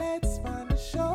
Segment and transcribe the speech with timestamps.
[0.00, 1.09] Let's find a show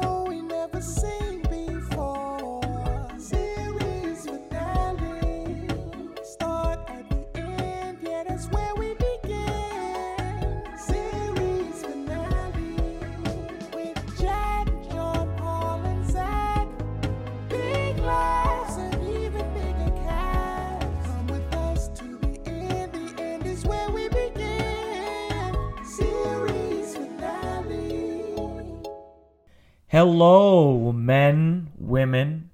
[29.95, 32.49] Hello, men, women,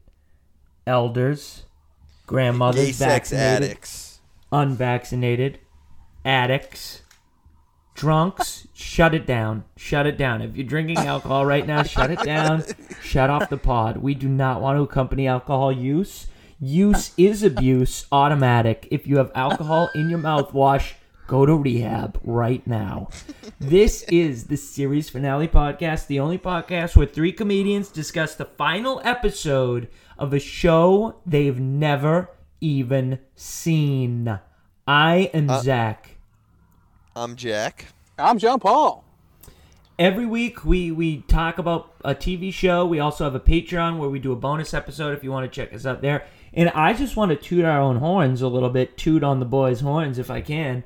[0.86, 1.64] elders,
[2.28, 4.20] grandmothers, Gay sex vaccinated, addicts.
[4.52, 5.60] unvaccinated,
[6.24, 7.02] addicts,
[7.96, 8.68] drunks.
[8.76, 9.64] shut it down.
[9.76, 10.44] Shut it down.
[10.44, 12.64] If you're drinking alcohol right now, shut it down.
[13.02, 13.98] Shut off the pod.
[13.98, 16.28] We do not want to accompany alcohol use.
[16.60, 18.88] Use is abuse, automatic.
[18.92, 20.94] If you have alcohol in your mouthwash,
[21.32, 23.08] go to rehab right now.
[23.58, 29.00] This is the series finale podcast, the only podcast where three comedians discuss the final
[29.06, 29.88] episode
[30.18, 34.42] of a show they've never even seen.
[34.86, 36.18] I am uh, Zach.
[37.16, 37.86] I'm Jack.
[38.20, 39.06] I'm John Paul.
[39.98, 42.86] Every week we we talk about a TV show.
[42.86, 45.56] We also have a Patreon where we do a bonus episode if you want to
[45.62, 46.26] check us out there.
[46.54, 49.46] And I just want to toot our own horns a little bit, toot on the
[49.46, 50.84] boys' horns if I can.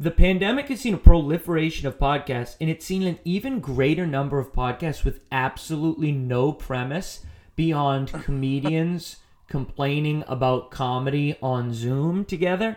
[0.00, 4.38] The pandemic has seen a proliferation of podcasts, and it's seen an even greater number
[4.38, 9.16] of podcasts with absolutely no premise beyond comedians
[9.48, 12.76] complaining about comedy on Zoom together.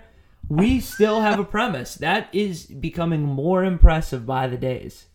[0.49, 1.95] We still have a premise.
[1.95, 5.05] That is becoming more impressive by the days.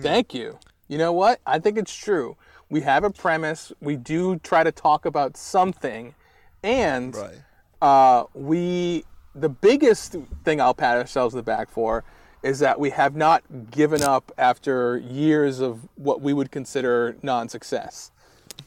[0.00, 0.58] Thank you.
[0.88, 1.40] You know what?
[1.46, 2.36] I think it's true.
[2.70, 3.72] We have a premise.
[3.80, 6.14] We do try to talk about something,
[6.62, 7.42] and Right.
[7.82, 9.04] uh, we
[9.40, 12.04] the biggest thing I'll pat ourselves in the back for
[12.42, 18.10] is that we have not given up after years of what we would consider non-success.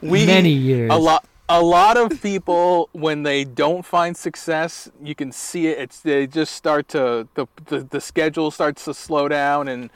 [0.02, 0.90] we Many years.
[0.92, 1.24] A lot.
[1.50, 5.78] A lot of people, when they don't find success, you can see it.
[5.78, 9.88] It's they just start to the the, the schedule starts to slow down and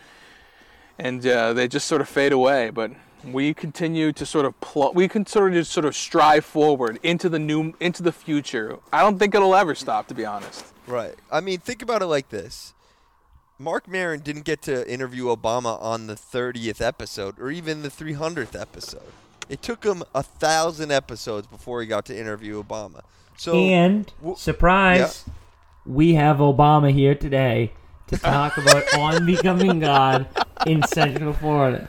[0.99, 2.71] and uh, they just sort of fade away.
[2.71, 2.93] But
[3.25, 6.99] we continue to sort of pl- we can sort of just sort of strive forward
[7.03, 8.79] into the new into the future.
[8.93, 10.65] I don't think it'll ever stop, to be honest.
[10.87, 11.15] Right.
[11.31, 12.75] I mean, think about it like this.
[13.59, 18.61] Marc Maron didn't get to interview Obama on the 30th episode or even the 300th
[18.61, 19.13] episode.
[19.49, 23.03] It took him a thousand episodes before he got to interview Obama.
[23.37, 25.25] So And w- surprise,
[25.87, 27.73] we have Obama here today
[28.09, 30.27] to talk about on becoming God
[30.67, 31.89] in Central Florida.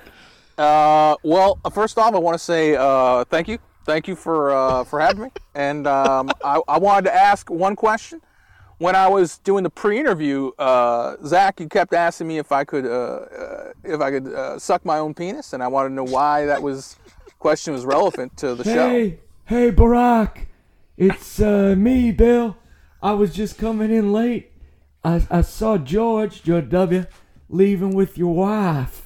[0.58, 4.84] Uh, well, first off, I want to say uh, thank you, thank you for uh,
[4.84, 5.32] for having me.
[5.56, 8.22] And um, I, I wanted to ask one question.
[8.80, 12.86] When I was doing the pre-interview, uh, Zach, you kept asking me if I could
[12.86, 16.46] uh, uh, if I could suck my own penis, and I wanted to know why
[16.46, 16.98] that was
[17.40, 18.90] question was relevant to the show.
[18.90, 20.48] Hey, hey, Barack,
[20.98, 22.58] it's me, Bill.
[23.02, 24.52] I was just coming in late.
[25.04, 27.06] I, I saw George, George W,
[27.50, 29.03] leaving with your wife.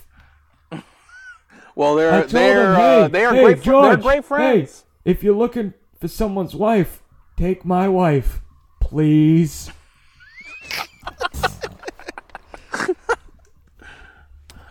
[1.77, 3.63] Well, they're they're him, uh, they are hey, great.
[3.63, 4.83] fr- they're great friends.
[5.05, 7.03] Hey, if you're looking for someone's wife,
[7.37, 8.41] take my wife,
[8.79, 9.69] please.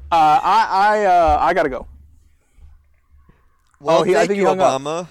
[0.08, 1.86] Uh, I I uh, I gotta go.
[3.80, 4.80] Well, Oh, he- I thank think you, hung up.
[4.80, 5.08] Obama.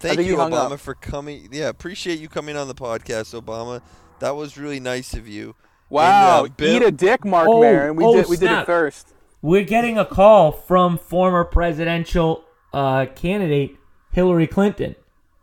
[0.00, 0.80] Thank you, hung Obama, up.
[0.80, 1.48] for coming.
[1.52, 3.82] Yeah, appreciate you coming on the podcast, Obama.
[4.20, 5.54] That was really nice of you.
[5.90, 7.94] Wow, And, uh, Bill- eat a dick, Marc Oh, Maron.
[7.96, 9.12] We oh, did we did it first.
[9.40, 13.76] We're getting a call from former presidential uh, candidate
[14.10, 14.96] Hillary Clinton.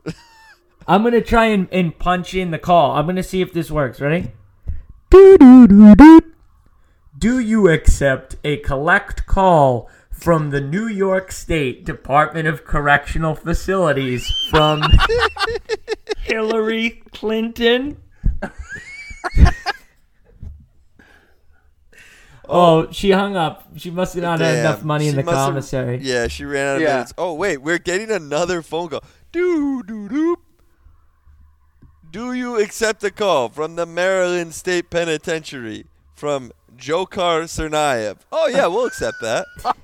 [0.87, 2.91] I'm gonna try and, and punch in the call.
[2.91, 4.01] I'm gonna see if this works.
[4.01, 4.33] Ready?
[7.17, 14.29] Do you accept a collect call from the New York State Department of Correctional Facilities
[14.49, 14.81] from
[16.17, 17.97] Hillary Clinton?
[22.49, 23.67] Oh, she hung up.
[23.77, 25.99] She must have not had Damn, enough money in she the must have- commissary.
[26.01, 26.93] yeah, she ran out of Yeah.
[26.93, 27.13] minutes.
[27.17, 29.03] Oh wait, we're getting another phone call.
[29.31, 30.37] Doo doo doo.
[32.11, 35.85] Do you accept a call from the Maryland State Penitentiary
[36.15, 38.17] from Dzhokhar Tsarnaev?
[38.31, 39.45] Oh yeah, we'll accept that.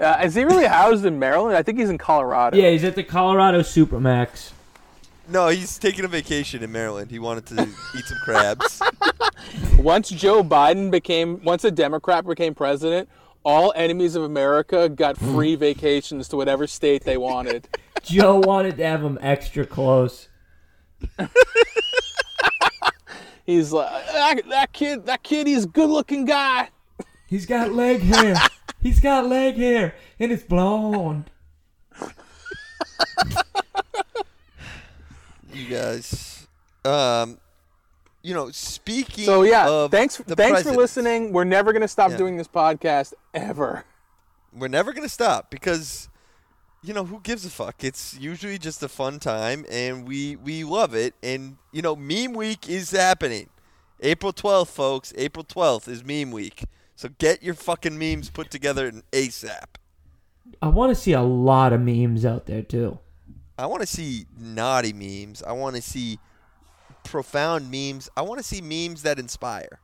[0.00, 1.56] Uh, is he really housed in Maryland?
[1.56, 2.56] I think he's in Colorado.
[2.56, 4.50] Yeah, he's at the Colorado Supermax.
[5.32, 7.10] No, he's taking a vacation in Maryland.
[7.10, 8.82] He wanted to eat some crabs.
[9.78, 13.08] Once Joe Biden became, once a Democrat became president,
[13.42, 17.66] all enemies of America got free vacations to whatever state they wanted.
[18.02, 20.28] Joe wanted to have him extra close.
[23.46, 25.06] he's like that, that kid.
[25.06, 25.46] That kid.
[25.46, 26.68] He's a good-looking guy.
[27.26, 28.36] He's got leg hair.
[28.80, 31.30] He's got leg hair, and it's blonde.
[35.52, 36.46] You guys,
[36.84, 37.38] um,
[38.22, 39.24] you know, speaking.
[39.24, 40.16] So yeah, of thanks.
[40.16, 41.32] the Thanks for listening.
[41.32, 42.16] We're never gonna stop Yeah.
[42.16, 43.84] doing this podcast ever.
[44.54, 46.08] We're never gonna stop because,
[46.82, 47.84] you know, who gives a fuck?
[47.84, 51.14] It's usually just a fun time, and we we love it.
[51.22, 53.48] And you know, meme week is happening.
[54.00, 55.12] April twelfth, folks.
[55.16, 56.64] April twelfth is meme week.
[56.96, 59.76] So get your fucking memes put together in ASAP.
[60.60, 62.98] I want to see a lot of memes out there too.
[63.58, 65.42] I want to see naughty memes.
[65.42, 66.18] I want to see
[67.04, 68.08] profound memes.
[68.16, 69.80] I want to see memes that inspire.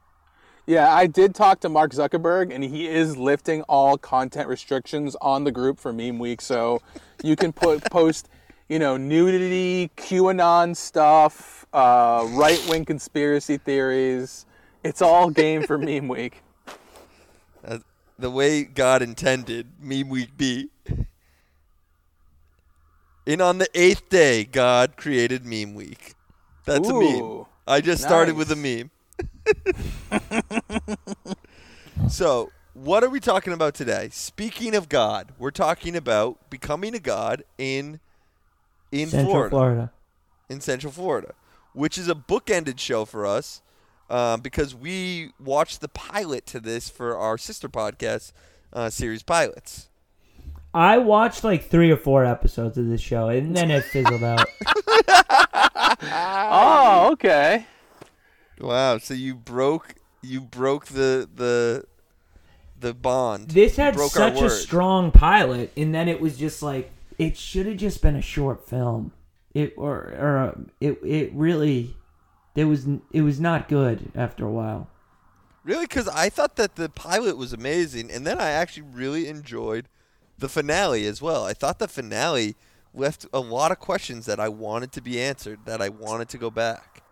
[0.66, 5.44] Yeah, I did talk to Mark Zuckerberg, and he is lifting all content restrictions on
[5.44, 6.42] the group for Meme Week.
[6.42, 6.82] So
[7.22, 8.28] you can put post,
[8.68, 14.44] you know, nudity, QAnon stuff, uh, right wing conspiracy theories.
[14.84, 16.42] It's all game for Meme Week.
[17.66, 17.76] Uh,
[18.16, 20.70] the way God intended meme week be.
[23.28, 26.14] And on the eighth day, God created meme week.
[26.64, 27.44] That's a meme.
[27.66, 28.90] I just started with a meme.
[32.08, 34.08] so, what are we talking about today?
[34.10, 38.00] Speaking of God, we're talking about becoming a god in
[38.90, 39.92] in Central Florida, Florida.
[40.48, 41.34] in Central Florida,
[41.74, 43.60] which is a bookended show for us
[44.08, 48.32] um, because we watched the pilot to this for our sister podcast
[48.72, 49.90] uh, series pilots.
[50.78, 54.46] I watched like three or four episodes of this show, and then it fizzled out.
[56.00, 57.66] Oh, okay.
[58.60, 58.98] Wow!
[58.98, 61.84] So you broke you broke the the
[62.78, 63.50] the bond.
[63.50, 67.76] This had such a strong pilot, and then it was just like it should have
[67.76, 69.12] just been a short film.
[69.54, 71.96] It or or uh, it it really
[72.54, 74.88] it was it was not good after a while.
[75.64, 75.86] Really?
[75.86, 79.88] Because I thought that the pilot was amazing, and then I actually really enjoyed
[80.38, 81.44] the finale as well.
[81.44, 82.56] I thought the finale
[82.94, 86.38] left a lot of questions that I wanted to be answered, that I wanted to
[86.38, 87.02] go back.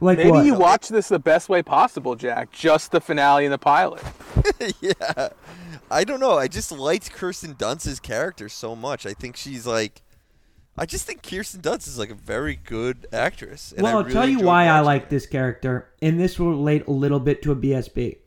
[0.00, 0.44] Like Maybe what?
[0.44, 2.50] you watch this the best way possible, Jack.
[2.52, 4.02] Just the finale and the pilot.
[4.80, 5.28] yeah.
[5.90, 6.36] I don't know.
[6.36, 9.06] I just liked Kirsten Dunst's character so much.
[9.06, 10.02] I think she's like.
[10.76, 13.70] I just think Kirsten Dunst is like a very good actress.
[13.70, 15.08] And well, I'll really tell you why I like her.
[15.08, 18.18] this character, and this will relate a little bit to a BSB.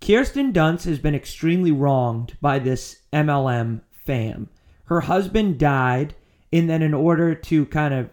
[0.00, 4.48] Kirsten Dunst has been extremely wronged by this MLM fam.
[4.84, 6.14] Her husband died,
[6.52, 8.10] and then in order to kind of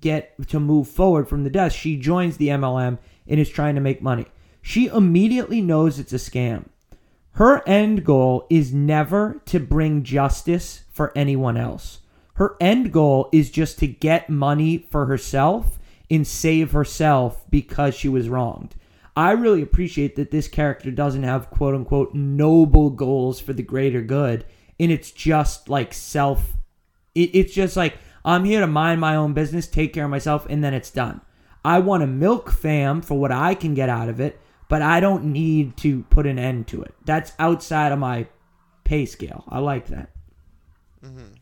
[0.00, 3.80] get to move forward from the death, she joins the MLM and is trying to
[3.80, 4.26] make money.
[4.60, 6.66] She immediately knows it's a scam.
[7.32, 12.00] Her end goal is never to bring justice for anyone else.
[12.34, 15.78] Her end goal is just to get money for herself
[16.10, 18.74] and save herself because she was wronged.
[19.16, 24.00] I really appreciate that this character doesn't have quote unquote noble goals for the greater
[24.00, 24.44] good.
[24.80, 26.56] And it's just like self,
[27.14, 30.46] it, it's just like, I'm here to mind my own business, take care of myself,
[30.48, 31.20] and then it's done.
[31.64, 35.00] I want to milk fam for what I can get out of it, but I
[35.00, 36.94] don't need to put an end to it.
[37.04, 38.26] That's outside of my
[38.84, 39.44] pay scale.
[39.48, 40.10] I like that.
[41.04, 41.34] mm-hmm.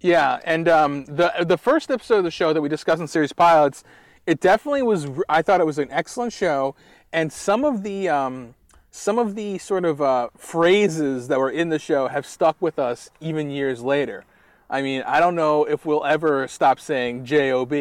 [0.00, 3.34] Yeah, and um, the the first episode of the show that we discussed in series
[3.34, 3.84] pilots,
[4.26, 5.06] it definitely was.
[5.28, 6.74] I thought it was an excellent show,
[7.12, 8.54] and some of the um,
[8.90, 12.78] some of the sort of uh, phrases that were in the show have stuck with
[12.78, 14.24] us even years later.
[14.68, 17.72] I mean, I don't know if we'll ever stop saying "job,"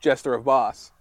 [0.00, 0.92] Jester of Boss.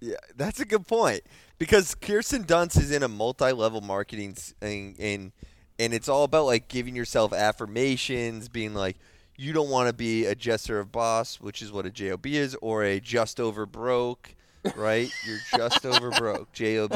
[0.00, 1.22] Yeah, that's a good point
[1.58, 5.32] because Kirsten Dunst is in a multi-level marketing s- and
[5.78, 8.96] and it's all about like giving yourself affirmations, being like
[9.36, 12.54] you don't want to be a jester of boss, which is what a job is,
[12.62, 14.34] or a just over broke,
[14.76, 15.10] right?
[15.26, 16.92] You're just over broke, job,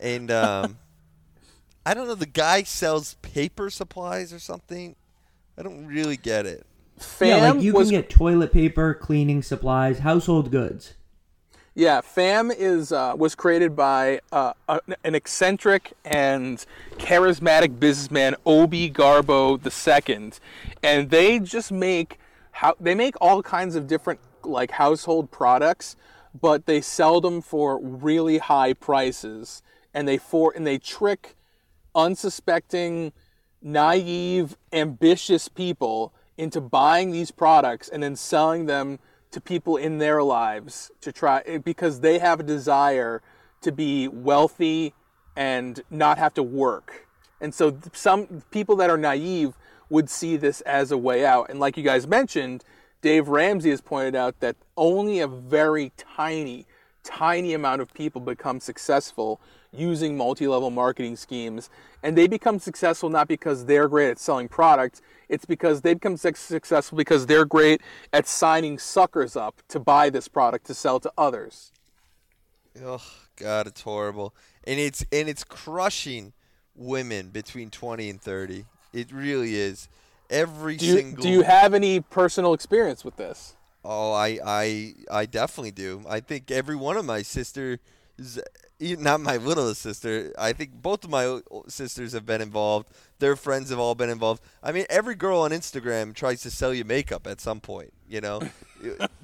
[0.00, 0.78] and um,
[1.84, 2.14] I don't know.
[2.14, 4.96] The guy sells paper supplies or something.
[5.58, 6.66] I don't really get it.
[6.98, 10.94] Fam yeah, like you was can get toilet paper, cleaning supplies, household goods.
[11.78, 18.90] Yeah, FAM is uh, was created by uh, a, an eccentric and charismatic businessman, Obie
[18.90, 20.32] Garbeau II,
[20.82, 22.18] and they just make
[22.52, 25.96] how they make all kinds of different like household products,
[26.40, 29.62] but they sell them for really high prices,
[29.94, 31.36] and they for and they trick
[31.94, 33.12] unsuspecting,
[33.62, 38.98] naive, ambitious people into buying these products and then selling them
[39.30, 43.22] to people in their lives to try eh, because they have a desire
[43.62, 44.94] to be wealthy
[45.34, 47.06] and not have to work.
[47.40, 49.54] And so some people that are naive
[49.88, 51.50] would see this as a way out.
[51.50, 52.64] And like you guys mentioned,
[53.06, 56.66] Dave Ramsey has pointed out that only a very tiny,
[57.04, 59.40] tiny amount of people become successful
[59.72, 61.70] using multi-level marketing schemes,
[62.02, 65.02] and they become successful not because they're great at selling products.
[65.28, 67.80] It's because they become successful because they're great
[68.12, 71.70] at signing suckers up to buy this product to sell to others.
[72.82, 74.34] Oh God, it's horrible,
[74.64, 76.32] and it's and it's crushing
[76.74, 78.64] women between twenty and thirty.
[78.92, 79.88] It really is.
[80.30, 81.22] Every Do you, single.
[81.22, 83.54] do you have any personal experience with this?
[83.84, 86.02] Oh, I, I, I definitely do.
[86.08, 87.78] I think every one of my sisters,
[88.80, 90.32] e- not my littlest sister.
[90.36, 92.88] I think both of my sisters have been involved.
[93.20, 94.42] Their friends have all been involved.
[94.62, 97.92] I mean, every girl on Instagram tries to sell you makeup at some point.
[98.08, 98.40] You know,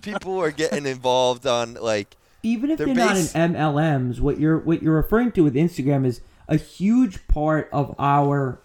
[0.00, 4.58] people are getting involved on like even if They're they're, not in MLMs, what you're
[4.58, 8.60] what you're referring to with Instagram is a huge part of our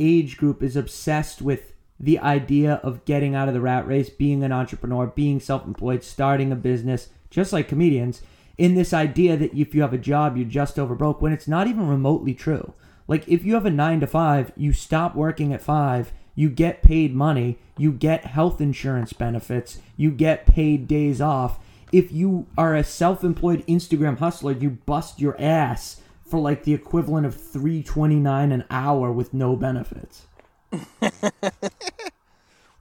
[0.00, 1.69] age group is obsessed with
[2.00, 6.50] the idea of getting out of the rat race, being an entrepreneur, being self-employed, starting
[6.50, 8.22] a business, just like comedians.
[8.56, 11.48] In this idea that if you have a job, you're just over broke, when it's
[11.48, 12.72] not even remotely true.
[13.06, 16.82] Like if you have a nine to five, you stop working at five, you get
[16.82, 21.58] paid money, you get health insurance benefits, you get paid days off.
[21.92, 27.26] If you are a self-employed Instagram hustler, you bust your ass for like the equivalent
[27.26, 30.26] of 329 an hour with no benefits.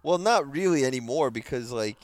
[0.02, 1.98] Well, not really anymore because like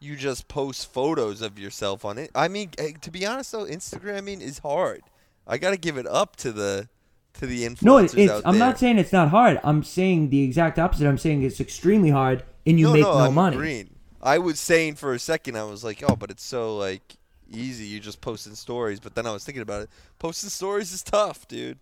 [0.00, 2.30] you just post photos of yourself on it.
[2.34, 5.02] I mean, eh, to be honest though, Instagramming is hard.
[5.46, 6.88] I got to give it up to the
[7.34, 8.68] to the influencers No, it's I'm there.
[8.68, 9.60] not saying it's not hard.
[9.62, 11.06] I'm saying the exact opposite.
[11.06, 13.56] I'm saying it's extremely hard and you no, make no, no I'm money.
[13.56, 13.90] agreeing.
[14.20, 17.16] I was saying for a second, I was like, oh, but it's so like
[17.48, 17.84] easy.
[17.84, 18.98] You just posting stories.
[18.98, 19.90] But then I was thinking about it.
[20.18, 21.78] Posting stories is tough, dude.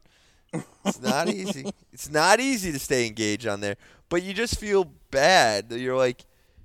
[0.85, 1.71] It's not easy.
[1.93, 3.77] It's not easy to stay engaged on there.
[4.09, 5.71] But you just feel bad.
[5.71, 6.25] You're like,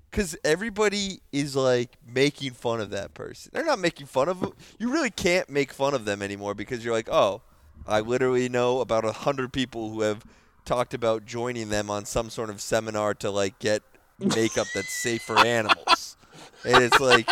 [0.09, 3.51] because everybody is like making fun of that person.
[3.53, 4.39] They're not making fun of.
[4.39, 4.53] them.
[4.77, 7.41] You really can't make fun of them anymore because you're like, oh,
[7.87, 10.23] I literally know about a hundred people who have
[10.65, 13.83] talked about joining them on some sort of seminar to like get
[14.19, 16.15] makeup that's safe for animals.
[16.63, 17.29] And it's like,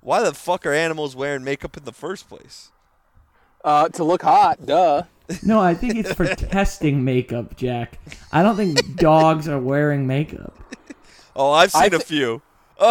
[0.00, 2.70] why the fuck are animals wearing makeup in the first place?
[3.64, 5.04] Uh, to look hot, duh.
[5.42, 7.98] No, I think it's for testing makeup, Jack.
[8.32, 10.54] I don't think dogs are wearing makeup.
[11.34, 12.42] Oh, I've I seen a thi- few.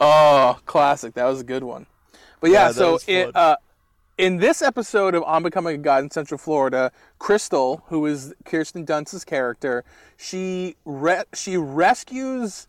[0.00, 1.14] oh, classic.
[1.14, 1.86] That was a good one.
[2.40, 3.56] But yeah, Yeah, so it, uh,
[4.18, 8.84] in this episode of On Becoming a God in Central Florida, Crystal, who is Kirsten
[8.84, 9.84] Dunst's character,
[10.16, 12.66] she re- she rescues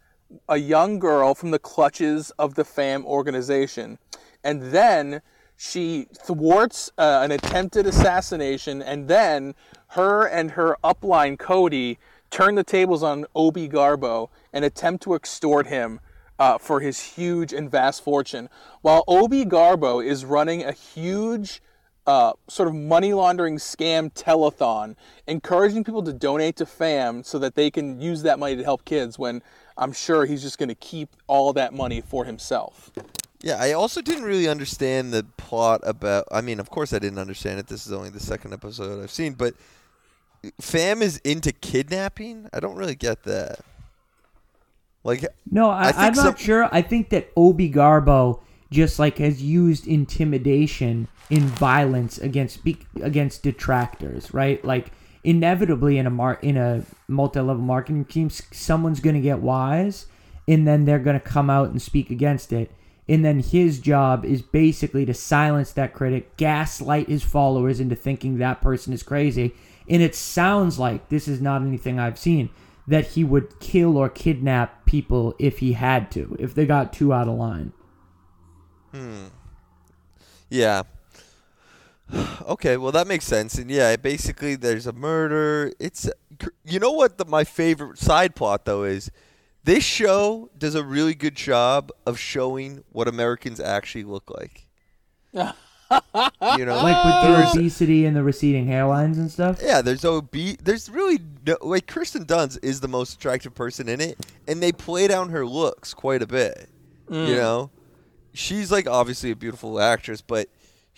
[0.50, 3.98] a young girl from the clutches of the FAM organization,
[4.44, 5.22] and then
[5.56, 9.56] she thwarts uh, an attempted assassination, and then
[9.90, 11.98] her and her upline Cody
[12.30, 16.00] turn the tables on Obie Garbeau and attempt to extort him
[16.40, 18.50] uh, for his huge and vast fortune.
[18.82, 21.62] While Obie Garbeau is running a huge
[22.06, 24.96] uh, sort of money laundering scam telethon,
[25.28, 28.86] encouraging people to donate to FAM so that they can use that money to help
[28.86, 29.42] kids when
[29.78, 32.92] I'm sure he's just going to keep all that money for himself.
[33.42, 36.28] Yeah, I also didn't really understand the plot about.
[36.32, 37.68] I mean, of course, I didn't understand it.
[37.68, 39.54] This is only the second episode I've seen, but
[40.60, 42.50] Fam is into kidnapping.
[42.52, 43.60] I don't really get that.
[45.04, 46.68] Like, No, I, I think I'm not sure.
[46.72, 48.42] I think that Obie Garbeau
[48.72, 52.60] just like has used intimidation in violence against
[53.02, 54.64] against detractors, right?
[54.66, 54.92] Like
[55.28, 60.06] inevitably in a mar- in a multi-level marketing team, someone's going to get wise,
[60.48, 62.72] and then they're going to come out and speak against it.
[63.10, 68.38] And then his job is basically to silence that critic, gaslight his followers into thinking
[68.38, 69.54] that person is crazy.
[69.90, 72.50] And it sounds like this is not anything I've seen
[72.88, 77.14] that he would kill or kidnap people if he had to, if they got too
[77.14, 77.74] out of line.
[78.94, 79.28] hmm
[80.50, 80.84] yeah.
[82.48, 85.74] Okay, well that makes sense, and yeah, basically there's a murder.
[85.80, 86.10] It's
[86.64, 89.12] you know what the, my favorite side plot though is.
[89.66, 94.66] This show does a really good job of showing what Americans actually look like.
[95.34, 95.54] you know,
[96.84, 99.60] Like with the obesity and the receding hairlines and stuff.
[99.62, 100.32] Yeah, there's OB.
[100.64, 104.72] There's really no like Kirsten Dunst is the most attractive person in it, and they
[104.72, 106.70] play down her looks quite a bit.
[107.10, 107.36] You mm.
[107.36, 107.72] know,
[108.34, 110.48] she's like obviously a beautiful actress, but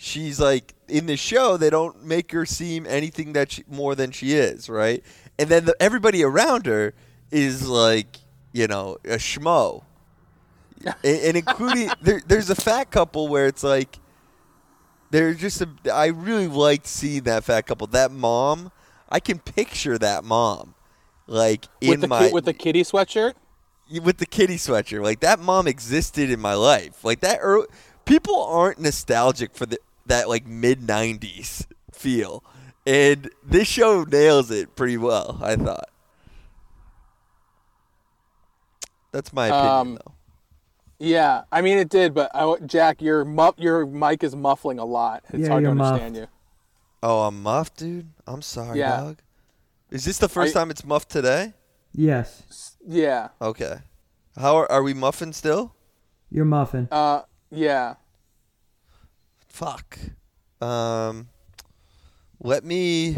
[0.02, 4.10] she's like in the show they don't make her seem anything that she, more than
[4.10, 5.04] she is, right?
[5.38, 6.94] And then the, everybody around her
[7.30, 8.18] is like
[8.52, 9.84] you know a schmo,
[10.84, 13.98] and, and including there, there's a fat couple where it's like
[15.10, 17.86] they're just a, I really liked seeing that fat couple.
[17.88, 18.72] That mom,
[19.08, 20.74] I can picture that mom,
[21.26, 23.34] like in with the my with the kitty sweatshirt.
[24.02, 25.02] with the kitty sweatshirt.
[25.02, 27.04] Like that mom existed in my life.
[27.04, 27.38] Like that.
[27.42, 27.66] Early,
[28.06, 29.78] people aren't nostalgic for the
[30.10, 32.44] that like mid '90s feel,
[32.86, 35.38] and this show nails it pretty well.
[35.42, 35.88] I thought.
[39.12, 40.12] That's my opinion, Um, though.
[40.98, 44.84] Yeah, I mean it did, but I, Jack, your mu- your mic is muffling a
[44.84, 45.24] lot.
[45.30, 46.20] It's Yeah, hard to you're understand muffed.
[46.20, 46.26] you.
[47.02, 48.08] Oh, I'm muffed, dude.
[48.26, 49.00] I'm sorry, Yeah.
[49.00, 49.18] dog.
[49.90, 51.54] Is this the first you- time it's muffed today?
[51.92, 53.28] Yes, Yeah.
[53.40, 53.78] Okay.
[54.36, 55.74] How are, are we muffin still?
[56.30, 56.86] you're muffin.
[56.92, 57.22] Uh.
[57.50, 57.94] Yeah.
[59.50, 59.98] Fuck.
[60.62, 61.28] Um.
[62.40, 63.14] Let me.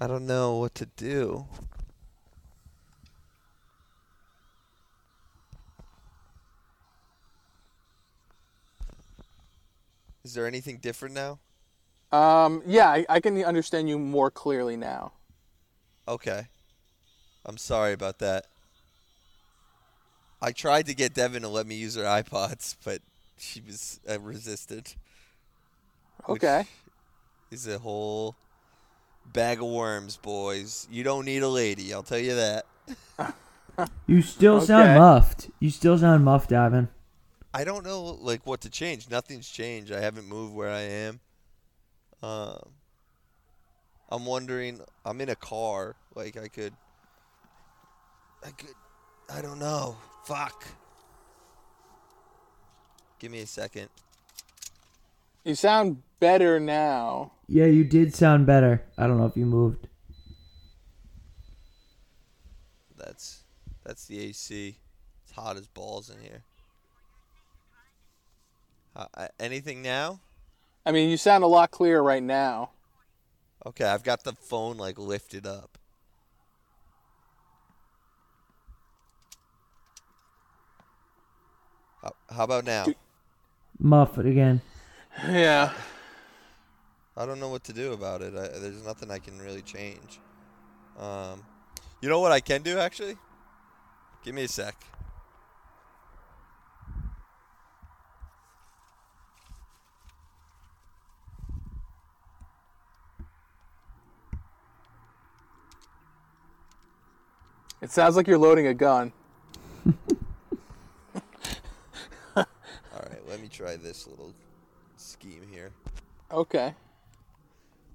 [0.00, 1.46] I don't know what to do.
[10.24, 11.38] Is there anything different now?
[12.10, 12.62] Um.
[12.64, 15.12] Yeah, I, I can understand you more clearly now.
[16.08, 16.46] Okay.
[17.44, 18.46] I'm sorry about that.
[20.40, 23.00] I tried to get Devin to let me use her iPods, but
[23.38, 24.94] she was uh, resisted.
[26.28, 26.66] Okay.
[27.50, 28.34] Is a whole
[29.32, 30.86] bag of worms, boys.
[30.90, 32.66] You don't need a lady, I'll tell you that.
[34.06, 34.66] You still Okay.
[34.66, 35.50] sound muffed.
[35.60, 36.88] You still sound muffed, Ivan.
[37.52, 39.08] I don't know like what to change.
[39.10, 39.92] Nothing's changed.
[39.92, 41.20] I haven't moved where I am.
[42.22, 42.58] Um
[44.10, 45.96] I'm wondering I'm in a car.
[46.14, 46.74] Like I could
[48.44, 48.74] I could
[49.32, 49.96] I don't know.
[50.24, 50.64] Fuck.
[53.18, 53.88] Give me a second.
[55.44, 57.32] You sound better now.
[57.46, 58.82] Yeah, you did sound better.
[58.96, 59.88] I don't know if you moved.
[62.96, 63.44] That's
[63.84, 64.76] that's the AC.
[65.22, 66.42] It's hot as balls in here.
[68.96, 70.20] Uh, uh, anything now?
[70.86, 72.70] I mean, you sound a lot clearer right now.
[73.66, 75.78] Okay, I've got the phone like lifted up.
[82.02, 82.84] How, how about now?
[82.86, 82.94] Muff
[84.18, 84.60] it again.
[85.28, 85.72] Yeah.
[87.16, 88.34] I don't know what to do about it.
[88.34, 90.20] I, there's nothing I can really change.
[90.98, 91.44] Um,
[92.00, 93.16] you know what I can do actually?
[94.24, 94.76] Give me a sec.
[107.82, 109.12] It sounds like you're loading a gun.
[112.34, 112.46] All
[112.94, 114.32] right, let me try this little
[114.96, 115.72] scheme here.
[116.30, 116.72] Okay.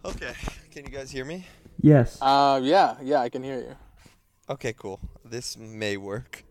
[0.04, 0.34] Okay,
[0.69, 1.47] can you guys hear me?
[1.82, 2.17] Yes.
[2.21, 2.60] Uh.
[2.62, 2.97] Yeah.
[3.02, 3.21] Yeah.
[3.21, 3.75] I can hear you.
[4.49, 4.99] Okay, cool.
[5.23, 6.43] This may work.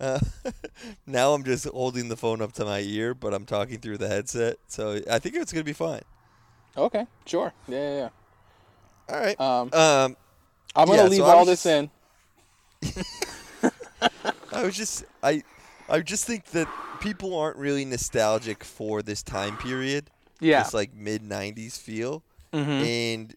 [0.00, 0.18] Uh,
[1.06, 4.08] now I'm just holding the phone up to my ear, but I'm talking through the
[4.08, 6.02] headset, so I think it's gonna be fine.
[6.76, 7.06] Okay.
[7.26, 7.52] Sure.
[7.68, 7.98] Yeah.
[7.98, 8.08] Yeah.
[9.14, 9.40] All right.
[9.40, 9.70] Um.
[9.72, 10.16] Um,
[10.74, 11.88] I'm gonna yeah, leave so all was this in.
[14.52, 15.44] I was just I
[15.88, 16.68] I just think that
[17.00, 20.10] people aren't really nostalgic for this time period.
[20.40, 20.62] Yeah.
[20.62, 23.34] This like mid '90s feel, hmm and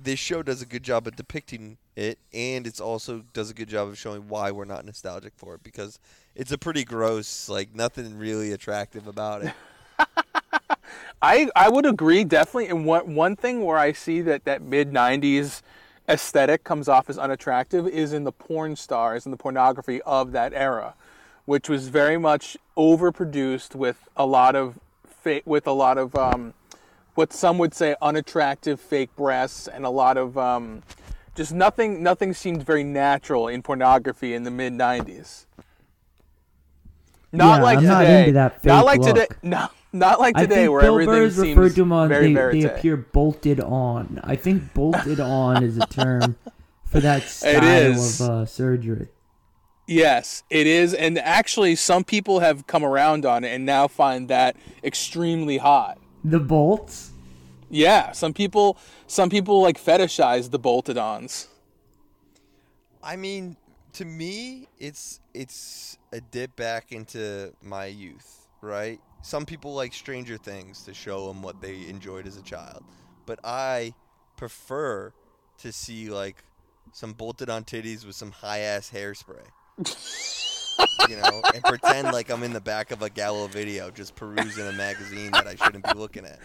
[0.00, 3.68] this show does a good job of depicting it, and it's also does a good
[3.68, 5.98] job of showing why we're not nostalgic for it because
[6.36, 9.52] it's a pretty gross, like nothing really attractive about it.
[11.22, 12.68] I I would agree definitely.
[12.68, 15.62] And one one thing where I see that that mid '90s
[16.08, 20.54] aesthetic comes off as unattractive is in the porn stars and the pornography of that
[20.54, 20.94] era,
[21.48, 26.52] which was very much overproduced with a lot of fa- with a lot of um,
[27.14, 30.82] what some would say unattractive fake breasts and a lot of um,
[31.34, 35.46] just nothing nothing seemed very natural in pornography in the mid '90s.
[37.32, 38.30] Not Yeah, like I'm today.
[38.30, 39.20] not not like today.
[39.30, 39.42] look.
[39.42, 42.34] No, not like I think where Bill everything Burr's seems referred to them on very
[42.34, 44.20] they, they appear bolted on.
[44.22, 46.36] I think bolted on is a term
[46.84, 49.08] for that style of uh, surgery.
[49.88, 54.28] Yes, it is, and actually, some people have come around on it and now find
[54.28, 55.98] that extremely hot.
[56.22, 57.12] The bolts?
[57.70, 61.48] Yeah, some people, some people like fetishize the bolted-ons.
[63.02, 63.56] I mean,
[63.94, 69.00] to me, it's it's a dip back into my youth, right?
[69.22, 72.84] Some people like Stranger Things to show them what they enjoyed as a child,
[73.24, 73.94] but I
[74.36, 75.14] prefer
[75.58, 76.44] to see like
[76.92, 79.46] some bolted on titties with some high ass hairspray.
[79.78, 84.66] You know, and pretend like I'm in the back of a Gallo video just perusing
[84.66, 86.38] a magazine that I shouldn't be looking at.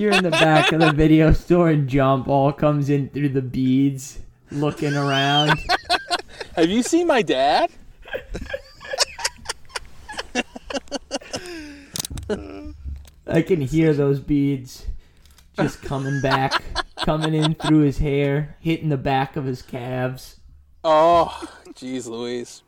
[0.00, 3.42] You're in the back of the video store and Jump all comes in through the
[3.42, 5.58] beads, looking around.
[6.56, 7.70] Have you seen my dad?
[13.26, 14.86] I can hear those beads
[15.56, 16.62] just coming back,
[17.04, 20.40] coming in through his hair, hitting the back of his calves.
[20.84, 21.42] Oh,
[21.78, 22.62] jeez, Louise.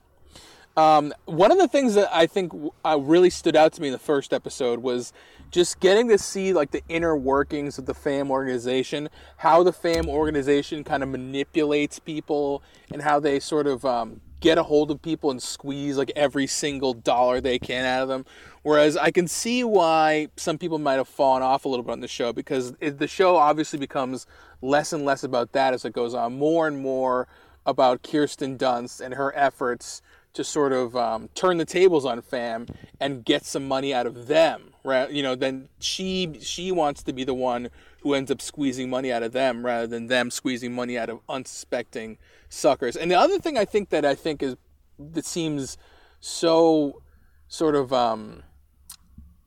[0.77, 2.53] Um, one of the things that I think
[2.85, 5.12] uh, really stood out to me in the first episode was
[5.51, 10.09] just getting to see like the inner workings of the FAM organization, how the FAM
[10.09, 15.03] organization kind of manipulates people, and how they sort of um, get a hold of
[15.03, 18.25] people and squeeze like every single dollar they can out of them.
[18.62, 22.01] Whereas I can see why some people might have fallen off a little bit on
[22.01, 24.27] the show because it, the show obviously becomes
[24.62, 27.27] less and less about that as it goes on, more and more
[27.70, 30.02] about Kirsten Dunst and her efforts
[30.33, 32.66] to sort of um, turn the tables on fam
[33.00, 35.11] and get some money out of them right?
[35.11, 37.70] You know then she she wants to be the one
[38.02, 41.20] who ends up squeezing money out of them rather than them squeezing money out of
[41.28, 42.96] unsuspecting suckers.
[42.96, 44.56] And the other thing i think that i think is
[44.98, 45.78] that seems
[46.20, 47.02] so
[47.48, 48.42] sort of um,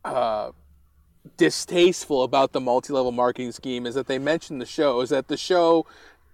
[0.03, 0.51] uh,
[1.37, 5.37] distasteful about the multi-level marketing scheme is that they mention the show is that the
[5.37, 5.85] show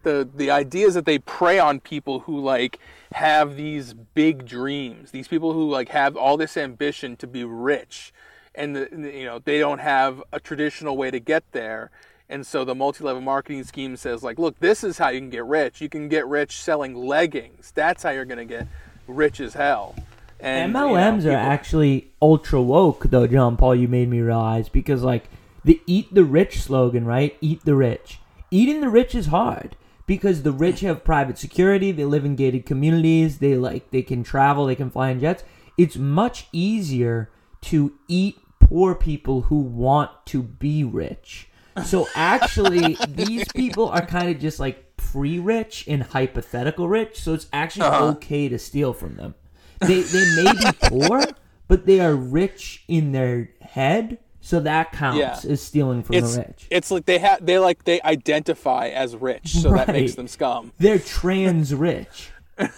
[0.03, 2.79] the the ideas that they prey on people who like
[3.13, 8.13] have these big dreams these people who like have all this ambition to be rich
[8.55, 11.91] and the, you know they don't have a traditional way to get there
[12.29, 15.45] and so the multi-level marketing scheme says like look this is how you can get
[15.45, 18.67] rich you can get rich selling leggings that's how you're going to get
[19.07, 19.95] rich as hell
[20.39, 23.75] and you know, MLMs are actually ultra woke, though, John Paul.
[23.75, 25.25] You made me realize because, like,
[25.65, 27.35] the "Eat the Rich" slogan, right?
[27.41, 28.19] Eat the rich.
[28.49, 29.75] Eating the rich is hard
[30.09, 31.91] because the rich have private security.
[31.91, 33.37] They live in gated communities.
[33.37, 34.65] They like they can travel.
[34.65, 35.43] They can fly in jets.
[35.77, 37.29] It's much easier
[37.61, 41.49] to eat poor people who want to be rich.
[41.85, 47.21] So actually, these people are kind of just like pre-rich and hypothetical rich.
[47.21, 48.05] So it's actually uh-huh.
[48.13, 49.35] okay to steal from them.
[49.77, 51.21] They they may be poor,
[51.67, 55.51] but they are rich in their head, so that counts Yeah.
[55.51, 56.67] as stealing from it's the rich.
[56.71, 60.71] it's like they have they like they identify as rich so that makes them scum
[60.77, 62.31] They're trans rich.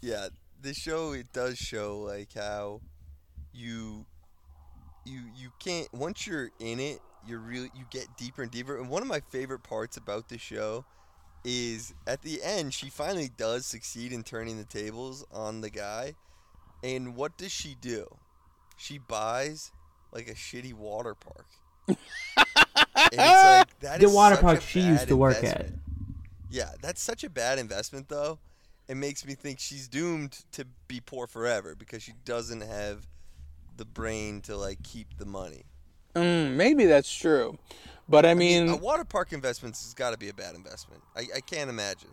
[0.00, 0.28] yeah,
[0.62, 2.80] the show it does show like how
[3.52, 4.06] you
[5.04, 8.78] you you can't once you're in it, you're really you get deeper and deeper.
[8.78, 10.84] And one of my favorite parts about the show
[11.44, 16.14] is at the end she finally does succeed in turning the tables on the guy.
[16.84, 18.06] And what does she do?
[18.76, 19.72] She buys
[20.12, 21.48] like a shitty water park.
[21.88, 21.96] and
[23.12, 25.70] it's like that The is water such park a she used bad to work at.
[26.50, 28.38] Yeah, that's such a bad investment, though.
[28.88, 33.08] It makes me think she's doomed to be poor forever because she doesn't have
[33.76, 35.64] the brain to like keep the money.
[36.14, 37.58] mm, maybe that's true
[38.08, 41.02] but i mean a water park investments has got to be a bad investment.
[41.16, 42.10] I, I can't imagine.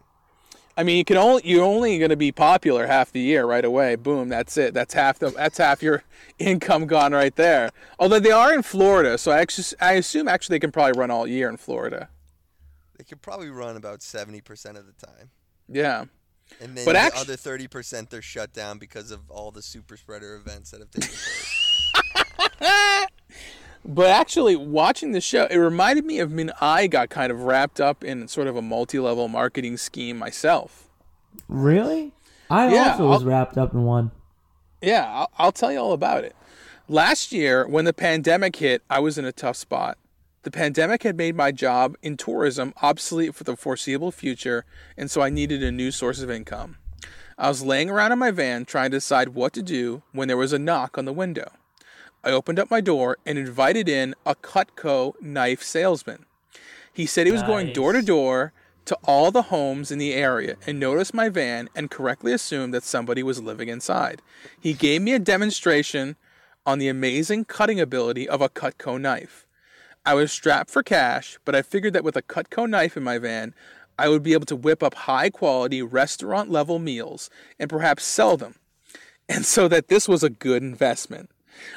[0.82, 3.64] I mean, you can only you're only going to be popular half the year right
[3.64, 3.96] away.
[3.96, 4.74] Boom, that's it.
[4.74, 6.02] That's half the that's half your
[6.40, 7.70] income gone right there.
[8.00, 11.12] Although they are in Florida, so I actually I assume actually they can probably run
[11.12, 12.10] all year in Florida.
[12.98, 15.30] They could probably run about seventy percent of the time,
[15.70, 16.06] Yeah.
[16.60, 19.62] and then But the actu- other thirty percent they're shut down because of all the
[19.62, 23.08] super spreader events that have taken place.
[23.84, 27.82] But actually, watching the show, it reminded me of when I got kind of wrapped
[27.82, 30.88] up in sort of a multi-level marketing scheme myself.
[31.48, 32.12] Really?
[32.50, 34.12] I Yeah, also was I'll- wrapped up in one.
[34.82, 36.36] Yeah, I'll, I'll tell you all about it.
[36.88, 39.98] Last year, when the pandemic hit, I was in a tough spot.
[40.44, 44.66] The pandemic had made my job in tourism obsolete for the foreseeable future,
[44.98, 46.78] and so I needed a new source of income.
[47.38, 50.38] I was laying around in my van trying to decide what to do when there
[50.38, 51.52] was a knock on the window.
[52.24, 56.26] I opened up my door and invited in a Cutco knife salesman.
[56.94, 58.54] He said he was going door to door
[58.86, 62.84] to all the homes in the area and noticed my van and correctly assumed that
[62.84, 64.22] somebody was living inside.
[64.60, 66.16] He gave me a demonstration
[66.66, 69.48] on the amazing cutting ability of a Cutco knife.
[70.06, 73.18] I was strapped for cash, but I figured that with a Cutco knife in my
[73.18, 73.54] van,
[73.98, 77.30] I would be able to whip up high quality restaurant level meals
[77.60, 78.56] and perhaps sell them.
[79.30, 81.30] And so that this was a good investment.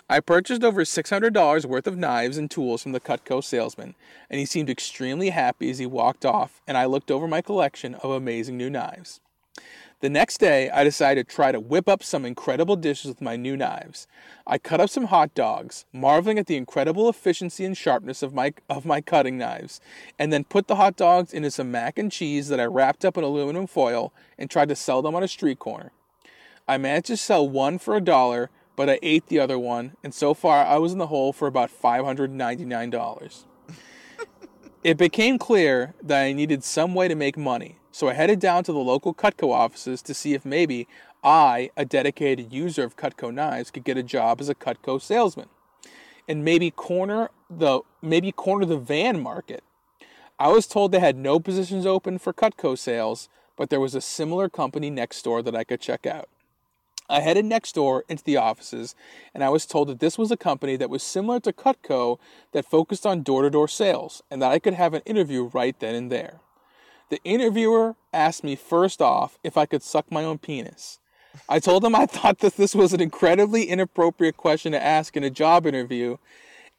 [0.08, 3.94] I purchased over $600 worth of knives and tools from the Cutco salesman,
[4.30, 7.94] and he seemed extremely happy as he walked off, and I looked over my collection
[7.96, 9.20] of amazing new knives.
[10.04, 13.36] The next day, I decided to try to whip up some incredible dishes with my
[13.36, 14.06] new knives.
[14.46, 18.52] I cut up some hot dogs, marveling at the incredible efficiency and sharpness of my
[18.68, 19.80] of my cutting knives,
[20.18, 23.16] and then put the hot dogs into some mac and cheese that I wrapped up
[23.16, 25.90] in aluminum foil and tried to sell them on a street corner.
[26.68, 30.14] I managed to sell one for a dollar, but I ate the other one, and
[30.14, 33.44] so far I was in the hole for about $599.
[34.84, 38.64] it became clear that I needed some way to make money, so I headed down
[38.64, 40.88] to the local Cutco offices to see if maybe
[41.22, 45.48] I, a dedicated user of Cutco knives, could get a job as a Cutco salesman.
[46.28, 49.62] and maybe corner the maybe corner the van market.
[50.38, 54.00] I was told they had no positions open for Cutco sales, but there was a
[54.00, 56.28] similar company next door that I could check out.
[57.08, 58.94] I headed next door into the offices,
[59.34, 62.18] and I was told that this was a company that was similar to Cutco
[62.52, 65.78] that focused on door to door sales, and that I could have an interview right
[65.78, 66.40] then and there.
[67.10, 70.98] The interviewer asked me first off if I could suck my own penis.
[71.48, 75.24] I told him I thought that this was an incredibly inappropriate question to ask in
[75.24, 76.16] a job interview,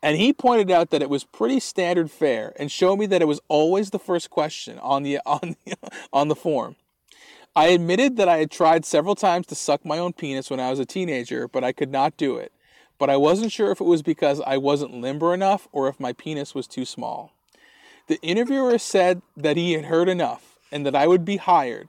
[0.02, 3.28] and he pointed out that it was pretty standard fare and showed me that it
[3.28, 5.78] was always the first question on the on the,
[6.12, 6.76] on the form.
[7.58, 10.70] I admitted that I had tried several times to suck my own penis when I
[10.70, 12.52] was a teenager, but I could not do it.
[12.98, 16.12] But I wasn't sure if it was because I wasn't limber enough or if my
[16.12, 17.32] penis was too small.
[18.08, 21.88] The interviewer said that he had heard enough and that I would be hired.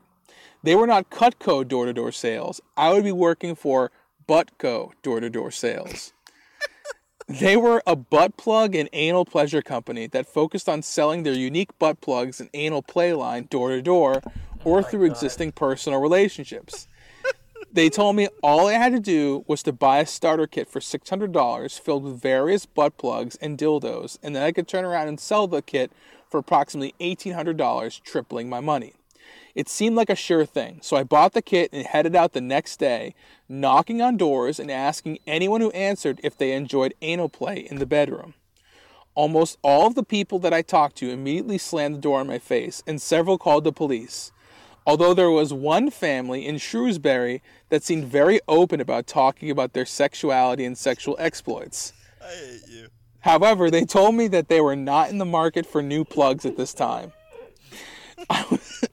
[0.62, 2.60] They were not Cutco door to door sales.
[2.76, 3.90] I would be working for
[4.28, 6.12] Buttco door to door sales.
[7.28, 11.76] They were a butt plug and anal pleasure company that focused on selling their unique
[11.76, 14.22] butt plugs and anal play line door to door
[14.66, 16.88] or through existing personal relationships.
[17.72, 20.80] They told me all I had to do was to buy a starter kit for
[20.80, 25.20] $600 filled with various butt plugs and dildos, and then I could turn around and
[25.20, 25.92] sell the kit
[26.28, 28.94] for approximately $1,800, tripling my money.
[29.54, 32.40] It seemed like a sure thing, so I bought the kit and headed out the
[32.40, 33.14] next day,
[33.48, 37.86] knocking on doors and asking anyone who answered if they enjoyed anal play in the
[37.86, 38.34] bedroom.
[39.14, 42.38] Almost all of the people that I talked to immediately slammed the door in my
[42.38, 44.32] face, and several called the police.
[44.86, 49.84] Although there was one family in Shrewsbury that seemed very open about talking about their
[49.84, 51.92] sexuality and sexual exploits.
[52.22, 52.88] I hate you.
[53.20, 56.56] However, they told me that they were not in the market for new plugs at
[56.56, 57.12] this time.
[58.30, 58.84] I was,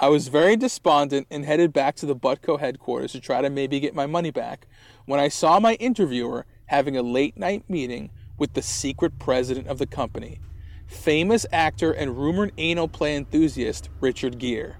[0.00, 3.78] I was very despondent and headed back to the Butco headquarters to try to maybe
[3.78, 4.66] get my money back
[5.04, 9.78] when I saw my interviewer having a late night meeting with the secret president of
[9.78, 10.40] the company,
[10.86, 14.76] famous actor and rumored anal play enthusiast Richard Gere.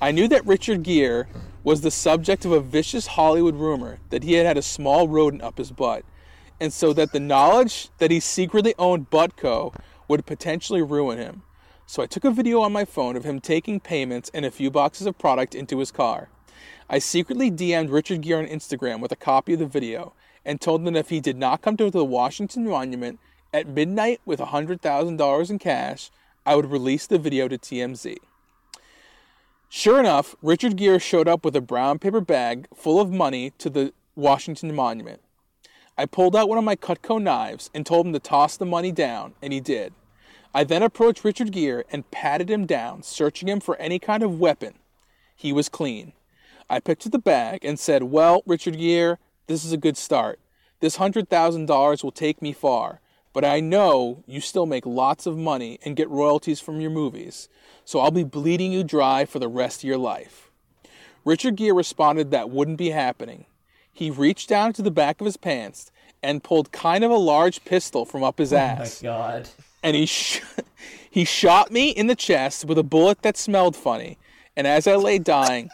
[0.00, 1.26] I knew that Richard Gere
[1.62, 5.42] was the subject of a vicious Hollywood rumor that he had had a small rodent
[5.42, 6.04] up his butt,
[6.60, 9.74] and so that the knowledge that he secretly owned Butco
[10.08, 11.42] would potentially ruin him.
[11.86, 14.70] So I took a video on my phone of him taking payments and a few
[14.70, 16.28] boxes of product into his car.
[16.90, 20.12] I secretly DM'd Richard Gere on Instagram with a copy of the video
[20.44, 23.20] and told him that if he did not come to the Washington Monument
[23.54, 26.10] at midnight with $100,000 in cash,
[26.44, 28.16] I would release the video to TMZ.
[29.76, 33.68] Sure enough, Richard Gere showed up with a brown paper bag full of money to
[33.68, 35.20] the Washington Monument.
[35.98, 38.92] I pulled out one of my Cutco knives and told him to toss the money
[38.92, 39.92] down, and he did.
[40.54, 44.38] I then approached Richard Gere and patted him down, searching him for any kind of
[44.38, 44.74] weapon.
[45.34, 46.12] He was clean.
[46.70, 49.16] I picked up the bag and said, Well, Richard Gere,
[49.48, 50.38] this is a good start.
[50.78, 53.00] This $100,000 will take me far,
[53.34, 57.50] but I know you still make lots of money and get royalties from your movies,
[57.84, 60.50] so I'll be bleeding you dry for the rest of your life.
[61.26, 63.44] Richard Gere responded that wouldn't be happening.
[63.92, 65.90] He reached down to the back of his pants
[66.22, 69.48] and pulled kind of a large pistol from up his Oh my ass god.
[69.82, 70.40] and he sh-
[71.10, 74.16] he shot me in the chest with a bullet that smelled funny.
[74.56, 75.68] And as I lay dying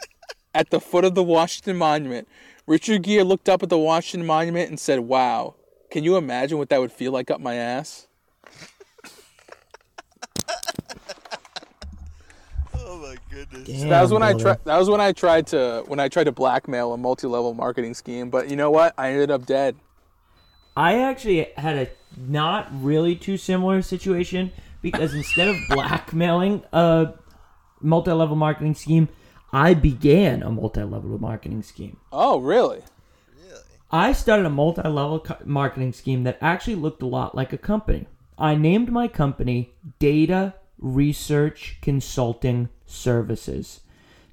[0.53, 2.27] at the foot of the Washington Monument,
[2.67, 5.55] Richard Gere looked up at the Washington Monument and said, "Wow,
[5.91, 8.07] can you imagine what that would feel like up my ass?"
[12.73, 13.67] Oh my goodness.
[13.67, 14.65] Damn, that was when I tried.
[14.65, 18.29] That was when I tried to when I tried to blackmail a multi-level marketing scheme.
[18.29, 18.93] But you know what?
[18.97, 19.75] I ended up dead.
[20.75, 24.51] I actually had a not really too similar situation
[24.81, 27.13] because instead of blackmailing a
[27.81, 29.09] multi-level marketing scheme,
[29.51, 31.97] I began a multi-level marketing scheme.
[32.11, 32.81] Oh, really?
[33.93, 38.07] I started a multi-level co- marketing scheme that actually looked a lot like a company.
[38.37, 43.81] I named my company Data Research Consulting Services.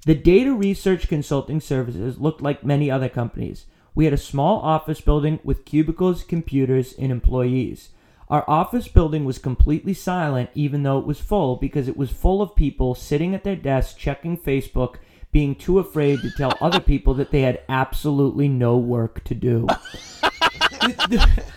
[0.05, 3.65] The data research consulting services looked like many other companies.
[3.93, 7.89] We had a small office building with cubicles, computers, and employees.
[8.29, 12.41] Our office building was completely silent, even though it was full, because it was full
[12.41, 14.95] of people sitting at their desks checking Facebook,
[15.31, 19.67] being too afraid to tell other people that they had absolutely no work to do.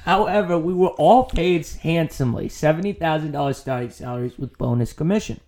[0.04, 5.40] However, we were all paid handsomely $70,000 starting salaries with bonus commission.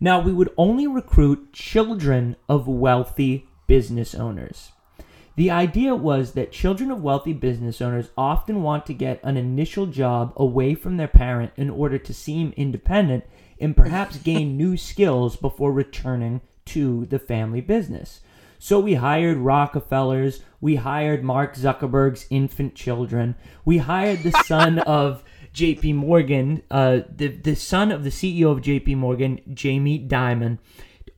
[0.00, 4.72] Now, we would only recruit children of wealthy business owners.
[5.36, 9.86] The idea was that children of wealthy business owners often want to get an initial
[9.86, 13.24] job away from their parent in order to seem independent
[13.60, 16.40] and perhaps gain new skills before returning
[16.74, 18.20] to the family business.
[18.58, 20.42] So we hired Rockefellers.
[20.60, 23.34] We hired Mark Zuckerberg's infant children.
[23.64, 25.94] We hired the son of J.P.
[25.94, 28.94] Morgan, uh, the the son of the CEO of J.P.
[28.94, 30.58] Morgan, Jamie Dimon,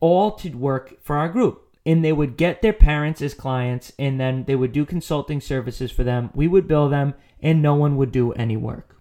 [0.01, 1.69] all to work for our group.
[1.85, 5.91] And they would get their parents as clients, and then they would do consulting services
[5.91, 6.31] for them.
[6.33, 8.97] We would bill them, and no one would do any work.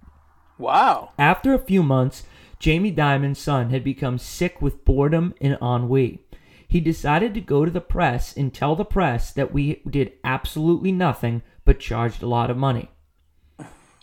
[0.58, 1.12] Wow.
[1.20, 2.24] After a few months,
[2.58, 6.22] Jamie Dimon's son had become sick with boredom and ennui.
[6.72, 10.94] He decided to go to the press and tell the press that we did absolutely
[10.94, 12.90] nothing but charged a lot of money.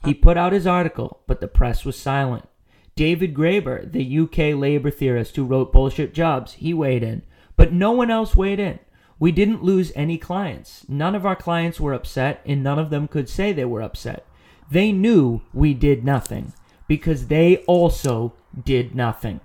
[0.04, 2.46] He put out his article, but the press was silent.
[2.94, 7.22] David Graeber, the UK labor theorist who wrote Bullshit Jobs, he weighed in,
[7.56, 8.78] but no one else weighed in.
[9.18, 10.84] We didn't lose any clients.
[10.90, 14.26] None of our clients were upset, and none of them could say they were upset.
[14.70, 16.52] They knew we did nothing
[16.86, 19.40] because they also did nothing.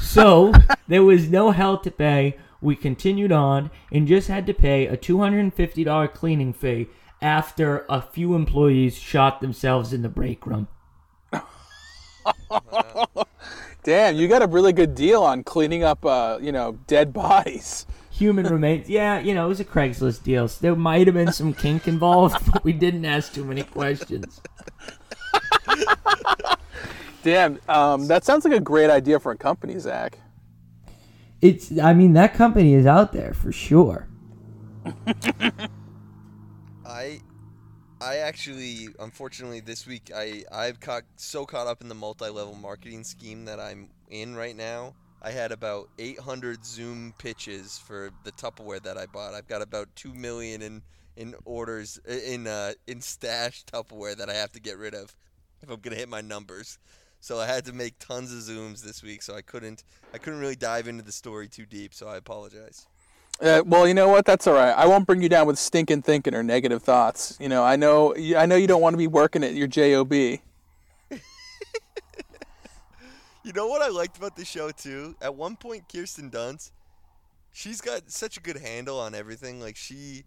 [0.00, 0.52] So
[0.88, 2.36] there was no hell to pay.
[2.60, 6.88] We continued on and just had to pay a $250 cleaning fee
[7.20, 10.68] after a few employees shot themselves in the break room.
[13.82, 17.86] Damn, you got a really good deal on cleaning up, uh, you know, dead bodies.
[18.10, 18.88] Human remains.
[18.88, 20.48] Yeah, you know, it was a Craigslist deal.
[20.48, 24.40] So there might have been some kink involved, but we didn't ask too many questions.
[27.26, 30.16] Damn, um, that sounds like a great idea for a company, Zach.
[31.42, 34.06] It's, I mean, that company is out there for sure.
[36.86, 37.20] I
[38.00, 43.02] I actually unfortunately this week I I've caught so caught up in the multi-level marketing
[43.02, 44.94] scheme that I'm in right now.
[45.20, 49.34] I had about 800 Zoom pitches for the Tupperware that I bought.
[49.34, 50.80] I've got about 2 million in
[51.16, 55.16] in orders in uh in stash Tupperware that I have to get rid of
[55.60, 56.78] if I'm going to hit my numbers.
[57.26, 59.82] So I had to make tons of Zooms this week, so I couldn't
[60.14, 62.86] I couldn't really dive into the story too deep, so I apologize.
[63.42, 64.24] Uh, well, you know what?
[64.24, 64.70] That's all right.
[64.70, 67.36] I won't bring you down with stinking thinking or negative thoughts.
[67.40, 70.12] You know, I know, I know you don't want to be working at your job.
[73.42, 75.16] You know what I liked about the show too?
[75.20, 76.70] At one point, Kirsten Dunst,
[77.52, 79.60] she's got such a good handle on everything.
[79.60, 80.24] Like she,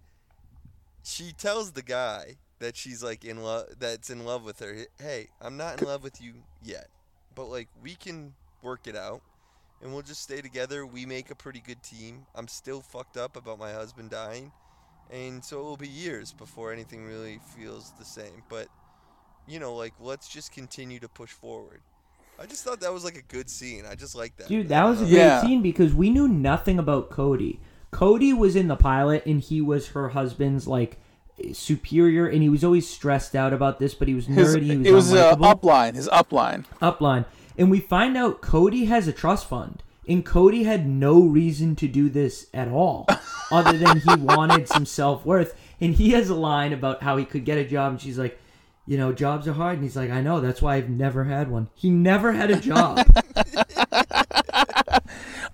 [1.03, 4.75] she tells the guy that she's like in love, that's in love with her.
[5.01, 6.87] Hey, I'm not in love with you yet,
[7.35, 9.21] but like we can work it out,
[9.81, 10.85] and we'll just stay together.
[10.85, 12.25] We make a pretty good team.
[12.35, 14.51] I'm still fucked up about my husband dying,
[15.09, 18.43] and so it will be years before anything really feels the same.
[18.49, 18.67] But
[19.47, 21.81] you know, like let's just continue to push forward.
[22.41, 23.83] I just thought that was like a good scene.
[23.89, 24.47] I just like that.
[24.47, 25.41] Dude, that was a great Yeah.
[25.41, 27.59] scene because we knew nothing about Cody.
[27.91, 30.99] Cody was in the pilot and he was her husband's like
[31.53, 34.77] superior and he was always stressed out about this, but he was His, nerdy, he
[34.77, 35.95] was, it was uh, upline.
[35.95, 36.65] His upline.
[36.81, 37.25] upline.
[37.57, 39.83] And we find out Cody has a trust fund.
[40.07, 43.05] And Cody had no reason to do this at all,
[43.51, 45.55] other than he wanted some self worth.
[45.79, 48.39] And he has a line about how he could get a job, and she's like,
[48.87, 49.75] you know, jobs are hard.
[49.75, 51.69] And he's like, I know, that's why I've never had one.
[51.75, 53.05] He never had a job.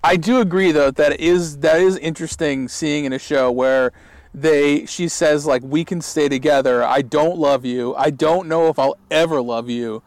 [0.02, 3.92] I do agree though that is that is interesting seeing in a show where
[4.36, 6.84] they she says like we can stay together.
[6.84, 7.94] I don't love you.
[7.96, 10.02] I don't know if I'll ever love you,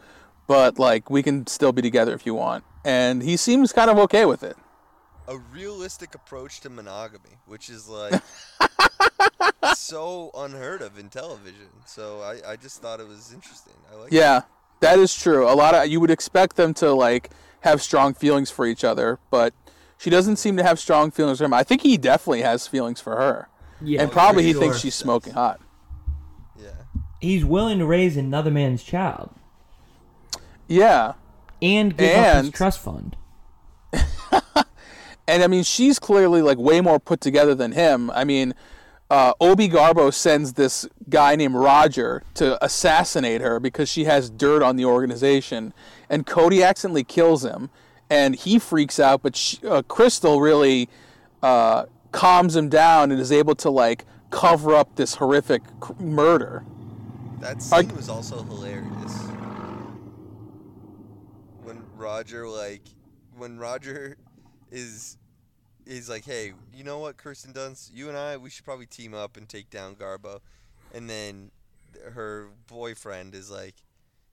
[0.47, 2.63] but like we can still be together if you want.
[2.85, 4.55] And he seems kind of okay with it.
[5.27, 8.21] a realistic approach to monogamy, which is like
[9.75, 11.69] so unheard of in television.
[11.85, 13.73] So I, I just thought it was interesting.
[13.91, 14.41] I like Yeah,
[14.79, 15.47] that is true.
[15.49, 19.19] A lot of you would expect them to like have strong feelings for each other,
[19.31, 19.53] but
[19.97, 21.53] she doesn't seem to have strong feelings for him.
[21.53, 23.49] I think he definitely has feelings for her,
[23.81, 24.61] yeah, and probably he sure.
[24.61, 25.59] thinks she's smoking hot.
[26.61, 26.69] Yeah.
[27.21, 29.31] He's willing to raise another man's child
[30.67, 31.13] Yeah,
[31.61, 33.15] and give up his And- trust fund.
[35.27, 38.11] and I mean she's clearly like way more put together than him.
[38.11, 38.53] I mean,
[39.09, 44.61] uh, Obie Garbeau sends this guy named Roger to assassinate her because she has dirt
[44.61, 45.73] on the organization,
[46.09, 47.71] and Cody accidentally kills him,
[48.09, 49.23] and he freaks out.
[49.23, 50.89] But she, uh, Crystal really
[51.41, 55.61] uh, calms him down and is able to like cover up this horrific
[55.99, 56.63] murder.
[57.39, 59.17] That scene was also hilarious.
[61.63, 62.83] When Roger like
[63.37, 64.17] when Roger
[64.71, 65.17] is
[65.85, 69.13] is like, "Hey, you know what, Kirsten Dunst, you and I, we should probably team
[69.13, 70.39] up and take down Garbeau."
[70.93, 71.51] And then
[72.13, 73.75] her boyfriend is like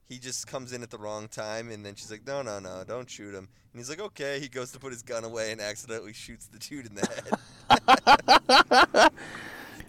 [0.04, 2.84] he just comes in at the wrong time and then she's like, "No, no, no,
[2.86, 5.60] don't shoot him." And he's like, "Okay." He goes to put his gun away and
[5.60, 7.38] accidentally shoots the dude in the head.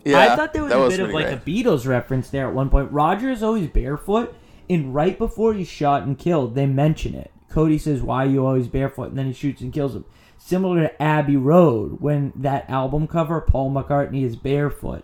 [0.07, 1.63] Yeah, I thought there was a bit of like great.
[1.63, 2.91] a Beatles reference there at one point.
[2.91, 4.33] Roger is always barefoot,
[4.69, 7.31] and right before he's shot and killed, they mention it.
[7.49, 10.05] Cody says, "Why are you always barefoot?" And then he shoots and kills him.
[10.37, 15.03] similar to Abbey Road when that album cover Paul McCartney is barefoot,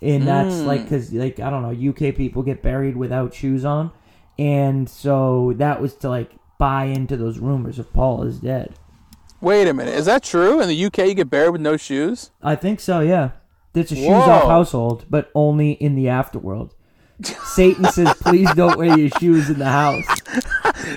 [0.00, 3.90] and that's like because like I don't know UK people get buried without shoes on,
[4.38, 8.74] and so that was to like buy into those rumors of Paul is dead.
[9.44, 10.62] Wait a minute, is that true?
[10.62, 12.30] In the UK, you get buried with no shoes?
[12.42, 13.00] I think so.
[13.00, 13.32] Yeah,
[13.74, 16.70] it's a shoes off household, but only in the afterworld.
[17.22, 20.06] Satan says, "Please don't wear your shoes in the house."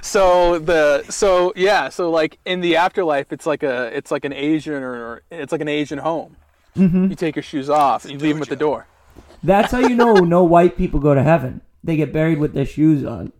[0.01, 4.33] So the so yeah, so like in the afterlife, it's like a it's like an
[4.33, 6.35] Asian or it's like an Asian home.
[6.75, 7.05] Mm-hmm.
[7.07, 8.87] You take your shoes off, and you leave them at the door.
[9.43, 11.61] That's how you know no white people go to heaven.
[11.83, 13.31] They get buried with their shoes on.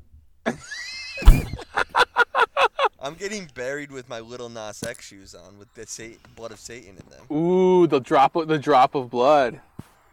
[3.08, 6.60] I'm getting buried with my Lil Nas X shoes on with the sa- blood of
[6.60, 7.26] Satan in them.
[7.32, 9.62] Ooh, the drop of the drop of blood.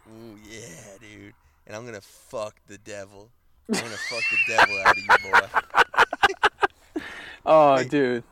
[0.08, 0.60] Ooh, yeah,
[1.00, 1.34] dude.
[1.66, 3.30] And I'm gonna fuck the devil.
[3.68, 7.02] I'm gonna fuck the devil out of you, boy.
[7.46, 7.90] Oh, Wait.
[7.90, 8.22] dude.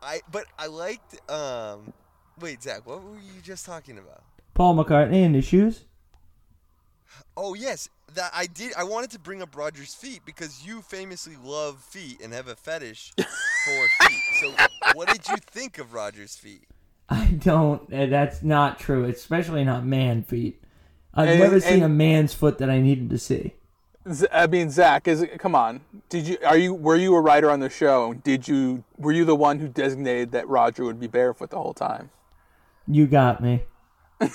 [0.00, 1.92] I but I liked um
[2.40, 4.22] wait, Zach, what were you just talking about?
[4.54, 5.84] Paul McCartney and his shoes.
[7.36, 11.36] Oh yes, that I did I wanted to bring up Roger's feet because you famously
[11.42, 14.20] love feet and have a fetish for feet.
[14.40, 14.52] So
[14.94, 16.64] what did you think of Roger's feet?
[17.08, 17.82] I don't.
[17.94, 19.04] uh, That's not true.
[19.04, 20.60] Especially not man feet.
[21.14, 23.54] I've And- never seen and- a man's foot that I needed to see.
[24.32, 25.80] I mean, Zach, is it, come on.
[26.08, 28.14] Did you are you were you a writer on the show?
[28.14, 31.74] Did you were you the one who designated that Roger would be barefoot the whole
[31.74, 32.10] time?
[32.86, 33.64] You got me.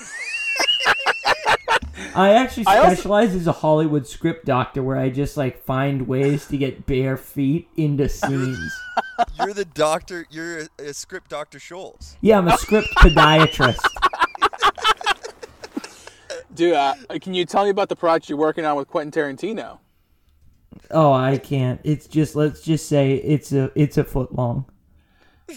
[2.16, 6.07] I actually I also- specialize as a Hollywood script doctor where I just like find
[6.07, 8.72] ways to get bare feet into scenes.
[9.39, 10.26] You're the doctor.
[10.30, 12.18] You're a, a script Doctor Scholl's.
[12.22, 13.80] Yeah, I'm a script podiatrist.
[16.55, 19.80] Dude, uh, can you tell me about the project you're working on with Quentin Tarantino?
[20.89, 21.80] Oh, I can't.
[21.84, 24.66] It's just let's just say it's a it's a foot long.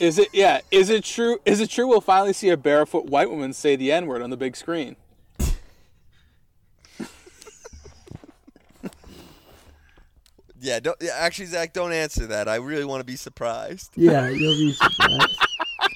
[0.00, 0.60] Is it yeah?
[0.70, 1.38] Is it true?
[1.44, 1.86] Is it true?
[1.86, 4.96] We'll finally see a barefoot white woman say the N word on the big screen.
[10.64, 12.48] Yeah, don't, yeah, actually, Zach, don't answer that.
[12.48, 13.92] I really want to be surprised.
[13.96, 15.38] Yeah, you'll be surprised.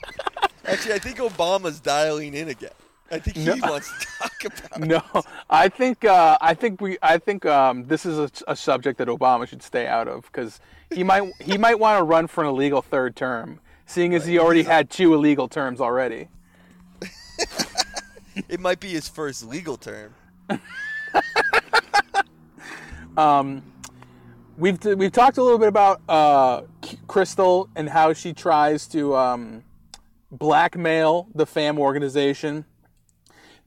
[0.66, 2.68] Actually, I think Obama's dialing in again.
[3.10, 3.56] I think he No.
[3.66, 4.80] wants to talk about.
[4.86, 8.98] No, I think uh, I think we I think um, this is a, a subject
[8.98, 10.60] that Obama should stay out of because
[10.92, 14.38] he might he might want to run for an illegal third term, seeing as he
[14.38, 16.28] already had two illegal terms already.
[18.50, 20.14] It might be his first legal term.
[24.58, 26.62] We've we've talked a little bit about uh,
[27.06, 29.62] Crystal and how she tries to um,
[30.32, 32.64] blackmail the fam organization.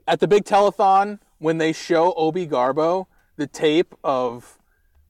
[0.06, 4.60] At the big telethon, when they show Obie Garbeau the tape of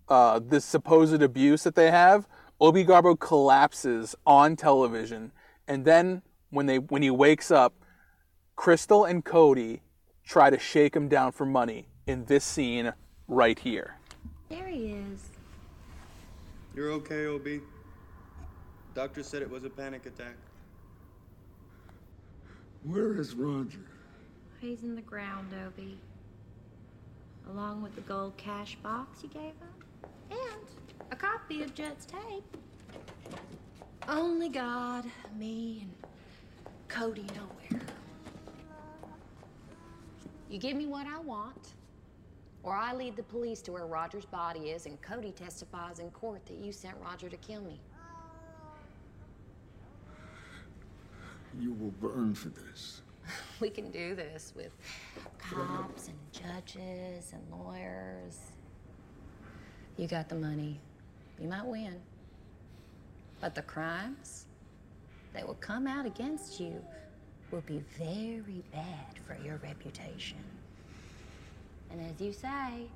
[0.08, 2.28] uh, this supposed abuse that they have,
[2.62, 5.32] Obie Garbeau collapses on television,
[5.68, 6.22] and then
[6.52, 7.74] when they when he wakes up,
[8.56, 9.82] Crystal and Cody
[10.24, 12.94] try to shake him down for money in this scene
[13.28, 13.96] right here.
[14.48, 15.31] There he is.
[16.76, 17.62] You're okay, Obie.
[18.94, 20.36] Doctor said it was a panic attack.
[22.84, 23.86] Where is Roger?
[24.60, 25.98] He's in the ground, Obie.
[27.50, 30.10] Along with the gold cash box you gave him.
[30.30, 30.68] And
[31.12, 32.58] a copy of Jet's tape.
[34.08, 35.06] Only God,
[35.38, 36.12] me, and
[36.88, 37.82] Cody know where.
[40.50, 41.74] You give me what I want,
[42.64, 46.46] or I lead the police to where Roger's body is, and Cody testifies in court
[46.46, 47.80] that you sent Roger to kill me.
[51.60, 53.02] You will burn for this.
[53.60, 54.72] We can do this with
[55.38, 58.40] cops and judges and lawyers.
[59.98, 60.80] You got the money.
[61.40, 62.00] You might win.
[63.40, 64.46] But the crimes
[65.34, 66.84] that will come out against you
[67.52, 70.38] will be very bad for your reputation.
[71.92, 72.88] And as you say,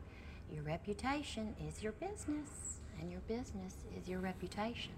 [0.54, 4.94] your reputation is your business, and your business is your reputation.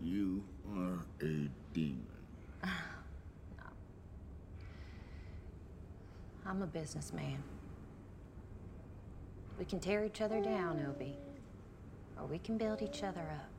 [0.00, 0.42] You
[0.74, 2.06] are a demon.
[2.62, 2.86] Ah,
[3.58, 3.64] no.
[6.50, 7.42] I'm a businessman.
[9.58, 11.16] We can tear each other down, Obie,
[12.18, 13.53] or we can build each other up.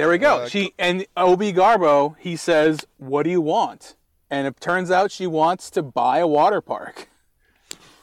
[0.00, 0.38] There we go.
[0.40, 3.96] Uh, she and Obie Garbeau, he says, "What do you want?"
[4.30, 7.08] And it turns out she wants to buy a water park.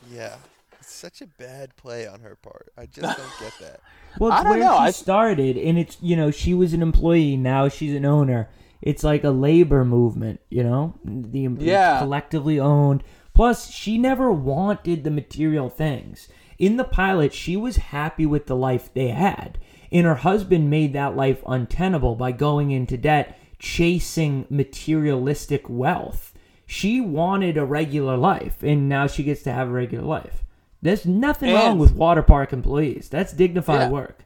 [0.10, 0.36] Yeah,
[0.80, 2.70] it's such a bad play on her part.
[2.78, 3.82] I just don't get that.
[4.20, 6.74] Well, I it's don't where know, she I- started, and it's you know she was
[6.74, 8.48] an employee, now she's an owner.
[8.82, 12.00] It's like a labor movement, you know, the it's Yeah.
[12.00, 13.04] collectively owned.
[13.34, 16.30] Plus, she never wanted the material things.
[16.58, 19.58] In the pilot, she was happy with the life they had.
[19.92, 26.34] And her husband made that life untenable by going into debt, chasing materialistic wealth.
[26.66, 30.44] She wanted a regular life, and now she gets to have a regular life.
[30.82, 33.08] There's nothing wrong with water park employees.
[33.10, 33.90] That's dignified Yeah.
[33.90, 34.26] work.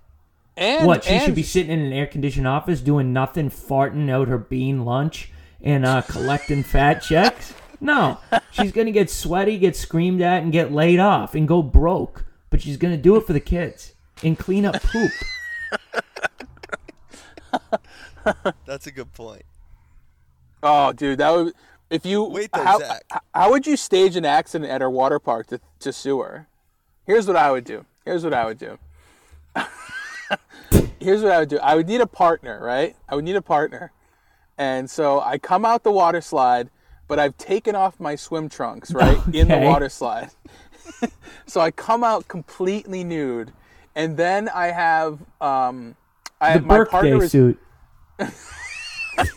[0.58, 4.28] And what she should be sitting in an air conditioned office doing nothing, farting out
[4.28, 5.32] her bean lunch
[5.62, 7.54] and uh, collecting fat checks?
[7.80, 8.18] No,
[8.52, 12.26] she's gonna get sweaty, get screamed at, and get laid off and go broke.
[12.50, 13.94] But she's gonna do it for the kids
[14.24, 15.12] and clean up poop.
[18.66, 19.44] That's a good point.
[20.64, 21.54] Oh, dude, that would
[21.92, 23.04] if you Wait though, how, Zach.
[23.34, 26.48] how would you stage an accident at her water park to, to sue her?
[27.06, 27.86] Here's what I would do.
[28.06, 28.80] Here's what I would do.
[31.00, 31.60] Here's what I would do.
[31.60, 32.96] I would need a partner, right?
[33.10, 33.92] I would need a partner.
[34.58, 36.70] And so I come out the water slide,
[37.10, 39.18] but I've taken off my swim trunks, right?
[39.34, 40.30] In the water slide.
[41.46, 43.52] so I come out completely nude.
[43.96, 45.96] And then I have um
[46.40, 47.60] I The my partner birthday is suit.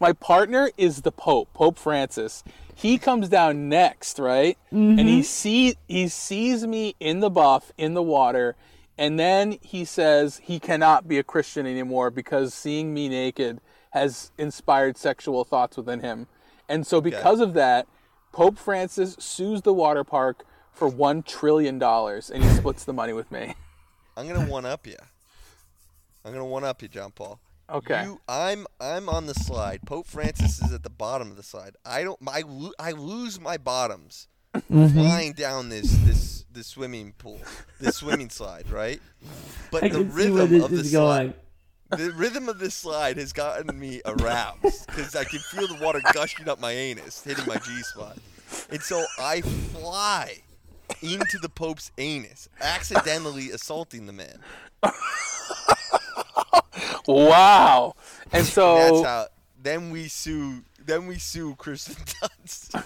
[0.00, 2.42] my partner is the Pope, Pope Francis.
[2.74, 4.56] He comes down next, right?
[4.98, 8.56] And he see he sees me in the buff in the water,
[8.96, 14.32] and then he says he cannot be a Christian anymore because seeing me naked has
[14.38, 16.26] inspired sexual thoughts within him.
[16.68, 17.86] And so because of that,
[18.32, 23.12] Pope Francis sues the water park for 1 trillion dollars and he splits the money
[23.12, 23.54] with me.
[24.16, 24.96] I'm gonna one up you.
[26.24, 27.40] I'm gonna one up you, John Paul.
[27.70, 28.04] Okay.
[28.04, 29.82] You, I'm I'm on the slide.
[29.86, 31.76] Pope Francis is at the bottom of the slide.
[31.84, 32.18] I don't.
[32.26, 34.88] I, lo- I lose my bottoms mm-hmm.
[34.88, 37.40] flying down this this this swimming pool,
[37.80, 39.00] this swimming slide, right?
[39.70, 41.34] But I the can see where rhythm this of is this going.
[41.90, 45.78] slide, the rhythm of this slide has gotten me aroused because I can feel the
[45.82, 48.18] water gushing up my anus, hitting my G spot,
[48.70, 50.42] and so I fly
[51.02, 54.38] into the Pope's anus, accidentally assaulting the man.
[57.06, 57.94] wow.
[58.32, 59.26] And And that's so how.
[59.62, 60.62] Then we sue.
[60.84, 62.82] Then we sue Kirsten Dunst.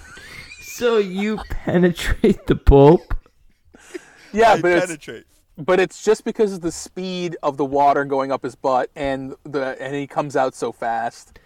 [0.61, 3.15] So you penetrate the Pope?
[4.33, 5.25] yeah, I but it's
[5.57, 9.37] but it's just because of the speed of the water going up his butt and
[9.45, 11.39] the and he comes out so fast.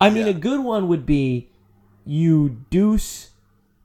[0.00, 0.32] I mean, Yeah.
[0.32, 1.48] a good one would be
[2.04, 3.30] you deuce.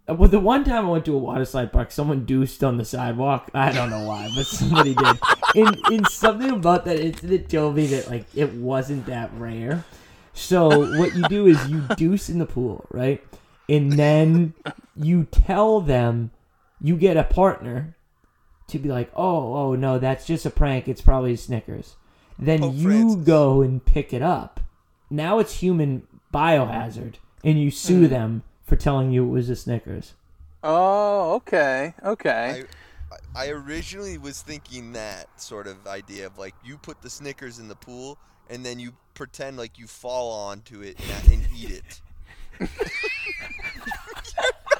[0.09, 2.77] Uh, Well, the one time I went to a water slide park, someone deuced on
[2.77, 3.49] the sidewalk.
[3.53, 5.19] I don't know why, but somebody did.
[5.55, 9.85] And, and something about that incident told me that like it wasn't that rare.
[10.33, 13.23] So what you do is you deuce in the pool, right?
[13.69, 14.53] And then
[14.95, 16.31] you tell them
[16.81, 17.95] you get a partner
[18.67, 20.87] to be like, oh, oh no, that's just a prank.
[20.87, 21.95] It's probably Snickers.
[22.39, 23.25] Then Pope you Francis.
[23.25, 24.59] go and pick it up.
[25.09, 30.13] Now it's human biohazard, and you sue them for telling you it was a Snickers.
[30.63, 32.63] Oh, okay, okay.
[33.35, 37.59] I, I originally was thinking that sort of idea of like you put the Snickers
[37.59, 38.17] in the pool
[38.49, 42.01] and then you pretend like you fall onto it and, and eat it.
[42.59, 42.69] Your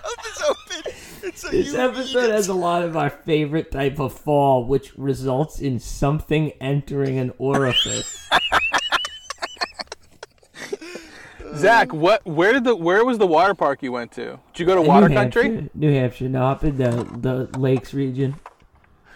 [0.04, 0.94] mouth is open.
[1.24, 5.60] and so This episode has a lot of our favorite type of fall, which results
[5.60, 8.28] in something entering an orifice.
[11.56, 12.26] Zach, what?
[12.26, 12.76] Where did the?
[12.76, 14.40] Where was the water park you went to?
[14.54, 15.70] Did you go to Water New Country?
[15.74, 16.90] New Hampshire, no, up in the
[17.52, 18.36] the lakes region.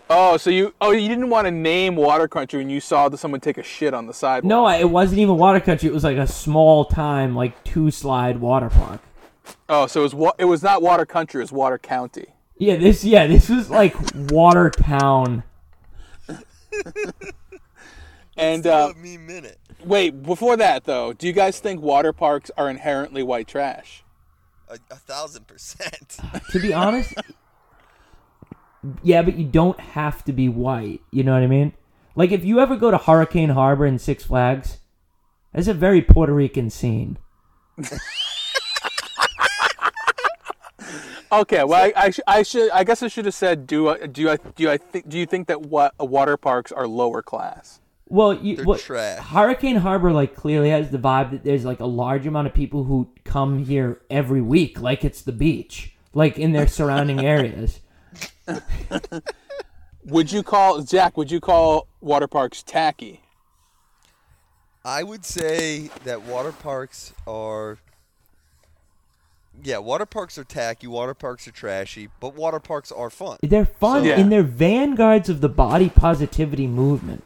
[0.10, 0.74] Oh, so you?
[0.80, 3.64] Oh, you didn't want to name Water Country when you saw that someone take a
[3.64, 4.48] shit on the sidewalk.
[4.50, 5.90] No, it wasn't even water country.
[5.90, 9.02] It was like a small time, like two slide water park.
[9.68, 10.16] Oh, so it was.
[10.16, 11.40] wa- It was not Water Country.
[11.42, 12.28] It was Water County.
[12.58, 15.44] Yeah, this yeah, this was like Watertown.
[18.40, 19.58] And Still uh, a me minute.
[19.84, 24.04] Wait, before that though, do you guys think water parks are inherently white trash?
[24.70, 26.18] A, a thousand percent.
[26.52, 27.14] To be honest,
[29.04, 31.02] yeah, but you don't have to be white.
[31.12, 31.74] You know what I mean?
[32.16, 34.78] Like if you ever go to Hurricane Harbor in Six Flags,
[35.54, 37.18] that's a very Puerto Rican scene.
[41.32, 42.72] Okay, well, I, I, sh- I should.
[42.72, 45.26] I guess I should have said, do I, do I, do I think, do you
[45.26, 47.82] think that what water parks are lower class?
[48.10, 49.20] Well, you, They're what, trash.
[49.26, 52.86] Hurricane Harbor like clearly has the vibe that there's like a large amount of people
[52.86, 57.82] who come here every week, like it's the beach, like in their surrounding areas.
[60.06, 61.18] Would you call Zach?
[61.18, 63.22] Would you call water parks tacky?
[64.86, 67.78] I would say that water parks are.
[69.62, 70.88] Yeah, water parks are tacky.
[70.88, 73.38] Water parks are trashy, but water parks are fun.
[73.42, 77.24] They're fun So- and they're vanguards of the body positivity movement.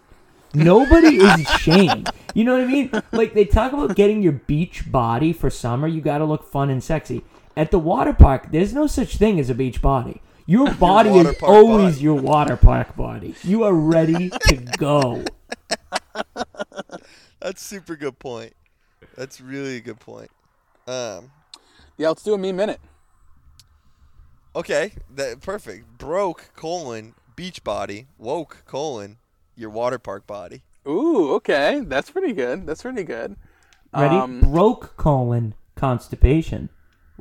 [0.54, 2.10] Nobody is ashamed.
[2.34, 2.92] You know what I mean?
[3.12, 6.70] Like they talk about getting your beach body for summer, you got to look fun
[6.70, 7.24] and sexy.
[7.58, 10.22] At the water park, there's no such thing as a beach body.
[10.46, 12.04] Your body water is always body.
[12.04, 13.36] your water park body.
[13.44, 15.24] You are ready to go.
[17.40, 18.54] That's super good point.
[19.16, 20.32] That's really a good point.
[20.88, 21.32] Um,
[21.98, 22.80] Yeah, let's do a meme minute.
[24.56, 25.98] okay, that perfect.
[25.98, 28.08] Broke colon beach body.
[28.18, 29.18] Woke colon
[29.62, 30.64] your water park body.
[30.88, 32.66] Ooh, okay, that's pretty good.
[32.66, 33.36] That's pretty good.
[33.96, 34.16] Ready?
[34.16, 36.70] Um, Broke colon constipation.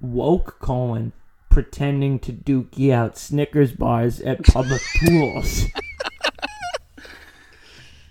[0.00, 1.12] Woke colon
[1.50, 5.66] pretending to dookie out Snickers bars at public pools.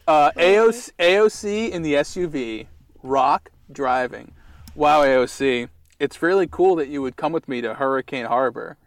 [0.08, 2.68] Uh, AOC, AOC in the SUV,
[3.04, 4.34] rock driving.
[4.76, 5.70] Wow, AOC,
[6.00, 8.78] it's really cool that you would come with me to Hurricane Harbor.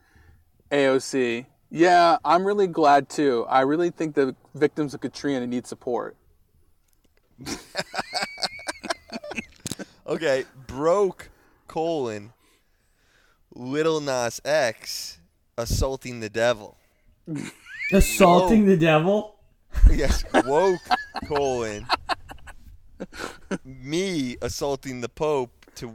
[0.71, 3.47] AOC, yeah, I'm really glad too.
[3.49, 6.17] I really think the victims of Katrina need support.
[10.07, 11.31] Okay, broke
[11.69, 12.33] colon
[13.55, 15.19] Lil Nas X
[15.57, 16.77] assaulting the devil.
[17.93, 19.37] Assaulting the devil?
[19.91, 20.81] Yes, woke
[21.27, 21.87] colon
[23.65, 25.93] me assaulting the Pope to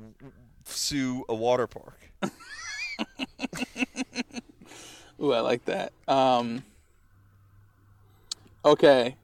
[0.65, 1.99] sue a water park.
[5.22, 5.93] Ooh, I like that.
[6.07, 6.63] Um,
[8.63, 9.15] okay,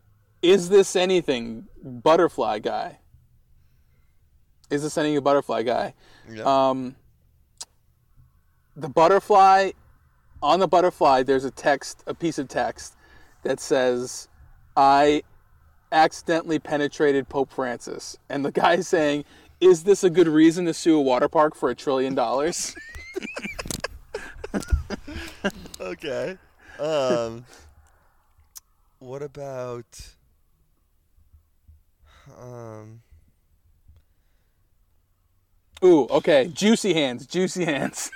[0.41, 2.99] is this anything, butterfly guy?
[4.69, 5.93] Is this anything, butterfly guy?
[6.29, 6.43] Yeah.
[6.43, 6.95] Um,
[8.75, 9.71] the butterfly,
[10.41, 12.95] on the butterfly, there's a text, a piece of text
[13.43, 14.27] that says,
[14.75, 15.23] I
[15.91, 18.17] accidentally penetrated Pope Francis.
[18.29, 19.25] And the guy is saying,
[19.61, 22.75] Is this a good reason to sue a water park for a trillion dollars?
[25.79, 26.37] okay.
[26.79, 27.45] Um
[28.99, 30.13] what about
[32.39, 33.01] um
[35.83, 36.49] Ooh, okay.
[36.53, 38.09] Juicy hands, juicy hands.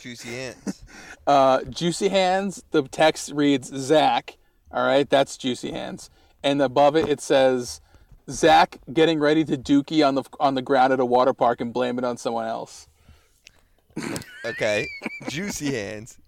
[0.00, 0.82] juicy hands?
[1.26, 4.38] Uh, juicy hands, the text reads Zach.
[4.70, 6.08] All right, that's juicy hands.
[6.42, 7.82] And above it, it says
[8.30, 11.72] Zach getting ready to dookie on the on the ground at a water park and
[11.72, 12.88] blame it on someone else.
[14.44, 14.88] Okay.
[15.28, 16.18] Juicy hands.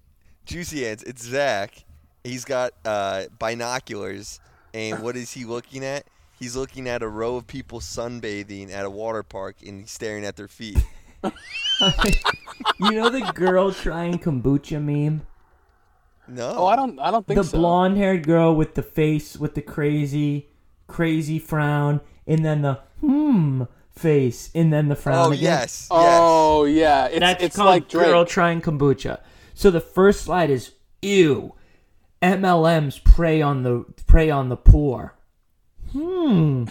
[0.44, 1.02] Juicy hands.
[1.02, 1.84] It's Zach.
[2.22, 4.40] He's got uh, binoculars,
[4.72, 6.06] and what is he looking at?
[6.38, 10.24] He's looking at a row of people sunbathing at a water park, and he's staring
[10.24, 10.78] at their feet.
[11.24, 15.26] you know the girl trying kombucha meme?
[16.26, 16.54] No.
[16.56, 17.42] Oh, I don't I don't think so.
[17.42, 17.58] the so.
[17.58, 20.48] blonde haired girl with the face with the crazy,
[20.86, 23.64] crazy frown, and then the hmm
[23.97, 25.42] face, and then the frown Oh again.
[25.45, 25.88] yes.
[25.88, 25.88] Yes.
[25.90, 28.07] Oh yeah, it's That's it's called like Drake.
[28.07, 29.20] girl trying kombucha.
[29.55, 30.72] So the first slide is
[31.03, 31.55] ew.
[32.22, 35.14] MLMs prey on the prey on the poor.
[35.92, 36.64] Hmm.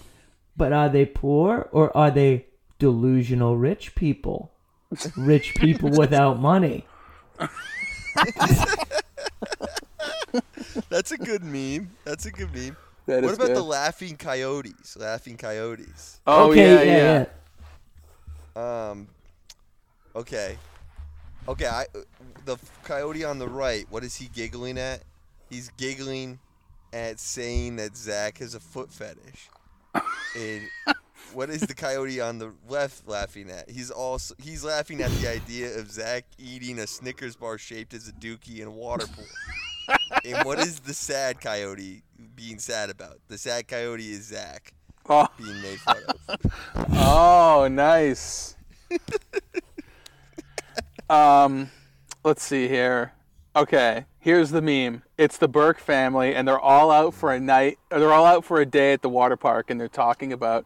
[0.58, 2.48] But are they poor or are they
[2.80, 4.52] delusional rich people?
[5.16, 6.86] Rich people without money.
[10.90, 11.92] That's a good meme.
[12.04, 12.76] That's a good meme.
[13.06, 14.96] That what is about the laughing coyotes?
[14.98, 16.22] Laughing coyotes.
[16.26, 17.26] Oh okay, yeah,
[18.56, 18.90] yeah.
[18.90, 19.08] Um.
[20.16, 20.58] Okay.
[21.48, 21.68] Okay.
[21.68, 21.86] I
[22.46, 23.86] the coyote on the right.
[23.90, 25.04] What is he giggling at?
[25.50, 26.40] He's giggling
[26.94, 29.50] at saying that Zach has a foot fetish.
[30.38, 30.62] and
[31.34, 33.70] what is the coyote on the left laughing at?
[33.70, 38.08] He's also he's laughing at the idea of Zach eating a Snickers bar shaped as
[38.08, 39.26] a dookie in a water pool.
[40.26, 42.04] and what is the sad coyote
[42.36, 43.20] being sad about?
[43.28, 44.74] The sad coyote is Zach
[45.10, 46.40] Oh, being made fun of.
[46.94, 48.56] oh, nice.
[51.10, 51.70] um,
[52.24, 53.14] let's see here.
[53.56, 55.04] Okay, here's the meme.
[55.18, 57.80] It's the Burke family, and they're all out for a night.
[57.92, 60.66] Or they're all out for a day at the water park, and they're talking about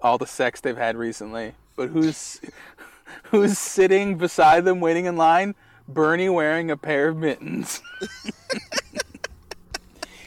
[0.00, 1.54] all the sex they've had recently.
[1.76, 2.40] But who's
[3.24, 5.54] who's sitting beside them, waiting in line?
[5.86, 7.82] Bernie wearing a pair of mittens.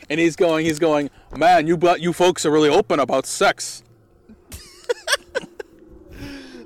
[0.09, 3.83] and he's going, he's going, man, you you folks are really open about sex.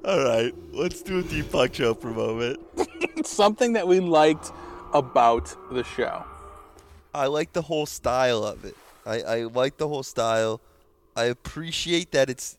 [0.06, 2.60] All right, let's do a Deepak a moment.
[3.28, 4.52] something that we liked
[4.94, 6.24] about the show.
[7.14, 8.76] I like the whole style of it.
[9.06, 10.62] I, I like the whole style.
[11.16, 12.58] I appreciate that it's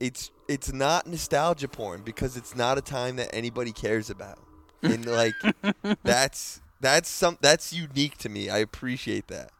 [0.00, 4.38] it's it's not nostalgia porn because it's not a time that anybody cares about.
[4.82, 5.34] And like
[6.02, 8.48] that's that's some that's unique to me.
[8.48, 9.50] I appreciate that.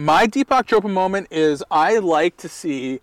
[0.00, 3.00] My Deepak Chopra moment is I like to see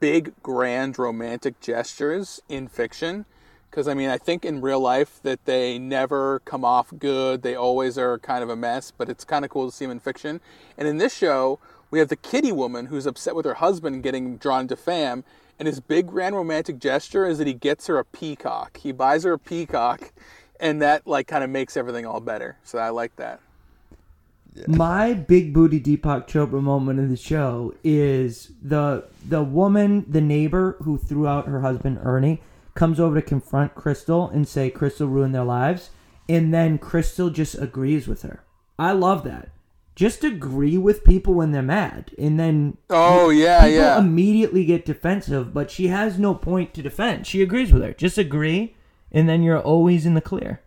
[0.00, 3.26] big, grand, romantic gestures in fiction.
[3.70, 7.42] Because, I mean, I think in real life that they never come off good.
[7.42, 9.92] They always are kind of a mess, but it's kind of cool to see them
[9.92, 10.40] in fiction.
[10.78, 11.58] And in this show,
[11.90, 15.24] we have the kitty woman who's upset with her husband getting drawn to fam.
[15.58, 18.78] And his big, grand, romantic gesture is that he gets her a peacock.
[18.78, 20.14] He buys her a peacock,
[20.58, 22.56] and that, like, kind of makes everything all better.
[22.64, 23.40] So I like that.
[24.66, 30.76] My big booty Deepak Chopra moment of the show is the the woman, the neighbor
[30.82, 32.42] who threw out her husband Ernie,
[32.74, 35.90] comes over to confront Crystal and say Crystal ruined their lives,
[36.28, 38.42] and then Crystal just agrees with her.
[38.78, 39.50] I love that.
[39.94, 43.98] Just agree with people when they're mad, and then Oh yeah, people yeah.
[43.98, 47.26] immediately get defensive, but she has no point to defend.
[47.26, 47.92] She agrees with her.
[47.92, 48.76] Just agree,
[49.10, 50.60] and then you're always in the clear.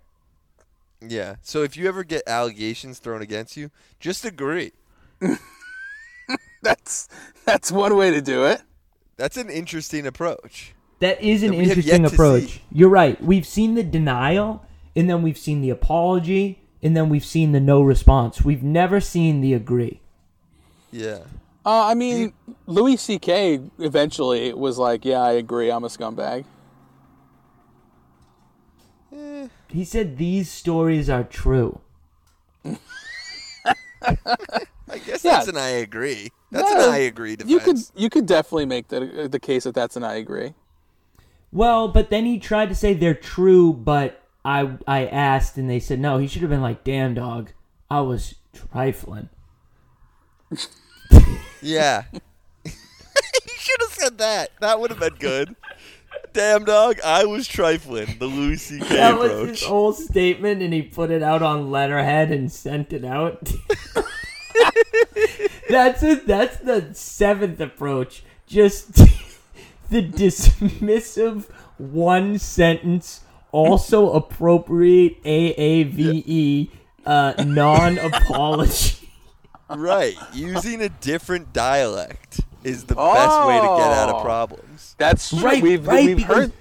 [1.02, 1.36] Yeah.
[1.41, 4.72] So if you ever get allegations thrown against you, just agree.
[6.64, 7.10] That's
[7.43, 8.62] that's one way to do it.
[9.18, 10.74] That's an interesting approach.
[10.99, 12.43] That is an That interesting approach.
[12.43, 12.62] see.
[12.72, 13.22] You're right.
[13.22, 14.64] We've seen the denial,
[14.95, 18.43] and then we've seen the apology, and then we've seen the no response.
[18.43, 20.02] We've never seen the agree.
[20.91, 21.20] Yeah.
[21.66, 22.34] Uh, I mean,
[22.68, 23.60] Louis C.K.
[23.80, 25.72] eventually was like, "Yeah, I agree.
[25.72, 26.45] I'm a scumbag."
[29.72, 31.80] He said these stories are true.
[33.63, 35.38] I guess Yeah.
[35.38, 36.32] that's an I agree.
[36.51, 37.51] That's Yeah, an I agree defense.
[37.51, 40.53] You could you could definitely make the the case that that's an I agree.
[41.51, 45.80] Well, but then he tried to say they're true, but I I asked, and they
[45.80, 46.17] said no.
[46.17, 47.51] He should have been like, "Damn, dog,
[47.89, 49.30] I was trifling."
[51.63, 52.05] Yeah.
[52.65, 52.72] you
[53.57, 54.49] should have said that.
[54.61, 55.55] That would have been good.
[56.34, 58.18] Damn dog, I was trifling.
[58.18, 58.88] The Louis C.K.
[58.95, 59.49] That was approach.
[59.49, 63.51] his whole statement, and he put it out on letterhead and sent it out.
[65.70, 68.24] that's a, that's the seventh approach.
[68.47, 68.93] Just
[69.89, 76.70] the dismissive one sentence, also appropriate AAVE
[77.05, 79.09] uh, non apology.
[79.70, 80.16] right.
[80.34, 84.24] Using a different dialect is the best way to get out of Oh.
[84.24, 84.95] problems.
[84.97, 85.39] That's true.
[85.41, 86.05] Right, we've right.
[86.05, 86.53] we've because heard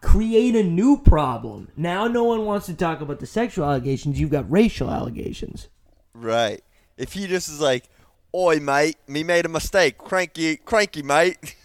[0.00, 1.68] create a new problem.
[1.76, 4.18] Now no one wants to talk about the sexual allegations.
[4.20, 5.68] You've got racial allegations.
[6.14, 6.62] Right.
[6.96, 7.88] If he just is like,
[8.34, 9.98] Oi mate, me made a mistake.
[9.98, 11.54] Cranky cranky mate.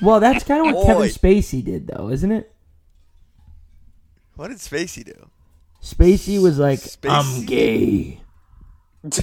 [0.00, 2.50] Well, that's kind of what Kevin Spacey did, though, isn't it?
[4.34, 5.28] what did Spacey do?
[5.82, 7.10] Spacey was like, Spacey?
[7.10, 8.20] "I'm gay."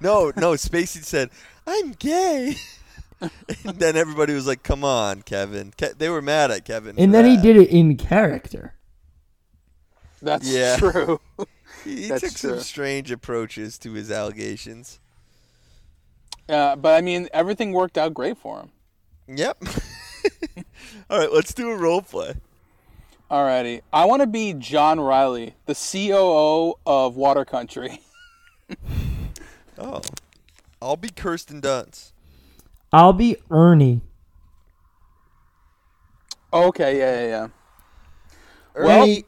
[0.00, 1.30] No, no, Spacey said,
[1.66, 2.56] I'm gay.
[3.20, 5.72] and then everybody was like, Come on, Kevin.
[5.72, 6.96] Ke- they were mad at Kevin.
[6.98, 8.74] And for then he did it in character.
[10.20, 10.76] that's Yeah.
[10.78, 11.20] true.
[11.84, 14.98] He, he That's took some strange approaches to his allegations.
[16.48, 18.70] Uh, but I mean, everything worked out great for him.
[19.36, 19.62] Yep.
[21.10, 22.34] All right, let's do a role play.
[23.30, 28.00] Alrighty, I want to be John Riley, the COO of Water Country.
[29.78, 30.00] Oh,
[30.84, 32.12] I'll be Kirsten Dunst.
[32.92, 34.02] I'll be Ernie.
[36.52, 37.26] Okay, yeah, yeah,
[38.76, 38.84] yeah.
[38.84, 39.24] Well- Ernie.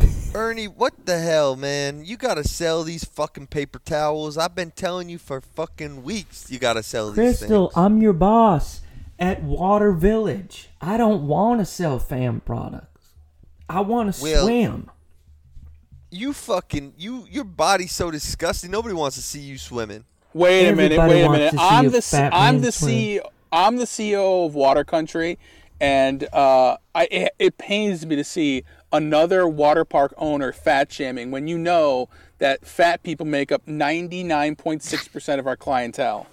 [0.34, 2.04] Ernie, what the hell, man?
[2.04, 4.36] You gotta sell these fucking paper towels.
[4.36, 6.50] I've been telling you for fucking weeks.
[6.50, 7.70] You gotta sell these Crystal.
[7.76, 8.80] I'm your boss
[9.20, 10.70] at Water Village.
[10.80, 13.10] I don't want to sell fan products.
[13.68, 14.90] I want to Well- swim.
[16.14, 17.26] You fucking you.
[17.28, 18.70] Your body's so disgusting.
[18.70, 20.04] Nobody wants to see you swimming.
[20.32, 21.54] Wait a minute, wait a minute.
[21.58, 22.90] I'm the I'm the swim.
[22.90, 25.38] CEO I'm the CEO of Water Country,
[25.80, 31.30] and uh, I it, it pains me to see another water park owner fat shaming
[31.30, 32.08] when you know
[32.38, 36.26] that fat people make up 99.6% of our clientele.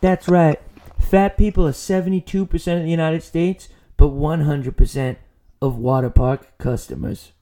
[0.00, 0.60] That's right.
[0.98, 5.16] Fat people are 72% of the United States, but 100%
[5.60, 7.32] of water park customers.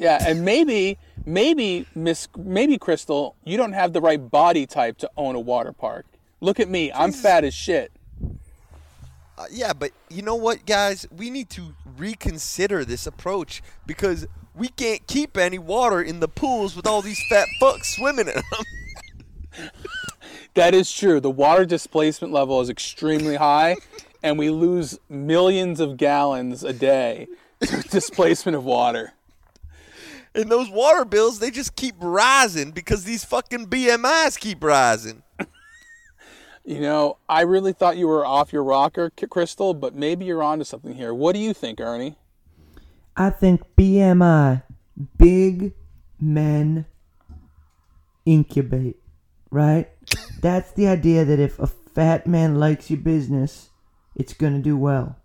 [0.00, 0.96] Yeah, and maybe,
[1.26, 5.72] maybe Miss, maybe Crystal, you don't have the right body type to own a water
[5.72, 6.06] park.
[6.40, 7.92] Look at me, I'm fat as shit.
[9.36, 11.06] Uh, yeah, but you know what, guys?
[11.14, 16.74] We need to reconsider this approach because we can't keep any water in the pools
[16.74, 19.70] with all these fat fucks swimming in them.
[20.54, 21.20] That is true.
[21.20, 23.76] The water displacement level is extremely high,
[24.20, 27.28] and we lose millions of gallons a day
[27.60, 29.12] to displacement of water.
[30.34, 35.22] And those water bills, they just keep rising because these fucking BMIs keep rising.
[36.64, 40.64] You know, I really thought you were off your rocker, Crystal, but maybe you're onto
[40.64, 41.12] something here.
[41.12, 42.16] What do you think, Ernie?
[43.16, 44.62] I think BMI,
[45.18, 45.72] big
[46.20, 46.86] men
[48.24, 48.96] incubate,
[49.50, 49.90] right?
[50.40, 53.70] That's the idea that if a fat man likes your business,
[54.14, 55.16] it's going to do well.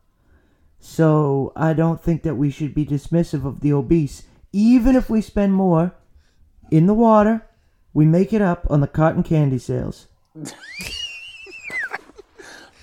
[0.79, 4.23] So I don't think that we should be dismissive of the obese.
[4.57, 5.93] Even if we spend more
[6.71, 7.45] in the water,
[7.93, 10.07] we make it up on the cotton candy sales.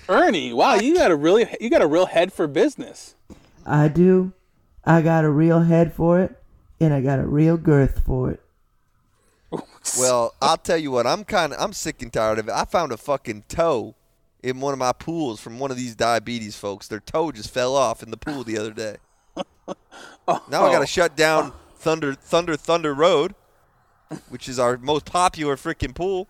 [0.07, 3.15] Ernie, wow, you got a really you got a real head for business.
[3.65, 4.33] I do.
[4.85, 6.39] I got a real head for it,
[6.79, 8.39] and I got a real girth for it.
[9.99, 11.07] Well, I'll tell you what.
[11.07, 12.51] I'm kind of I'm sick and tired of it.
[12.51, 13.95] I found a fucking toe
[14.43, 16.87] in one of my pools from one of these diabetes folks.
[16.87, 18.97] Their toe just fell off in the pool the other day.
[20.25, 20.85] Now I got to oh.
[20.85, 21.51] shut down
[21.83, 23.35] Thunder Thunder Thunder Road,
[24.29, 26.29] which is our most popular freaking pool.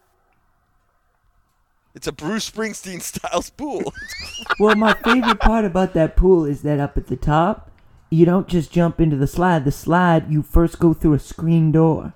[1.93, 3.93] It's a Bruce Springsteen styles pool.
[4.60, 7.72] Well, my favorite part about that pool is that up at the top,
[8.10, 9.64] you don't just jump into the slide.
[9.64, 12.14] The slide, you first go through a screen door.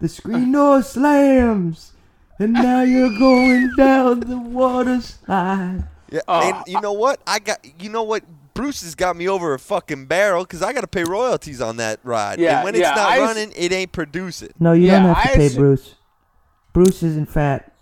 [0.00, 1.92] The screen door slams,
[2.38, 5.88] and now you're going down the water slide.
[6.10, 7.20] yeah, and you know what?
[7.26, 8.24] I got you know what?
[8.58, 11.76] Bruce has got me over a fucking barrel because I got to pay royalties on
[11.76, 12.40] that ride.
[12.40, 14.48] Yeah, and when it's not I s- running, it ain't producing.
[14.58, 15.94] No, you Yeah, don't have to I pay s- Bruce.
[16.72, 17.72] Bruce isn't fat.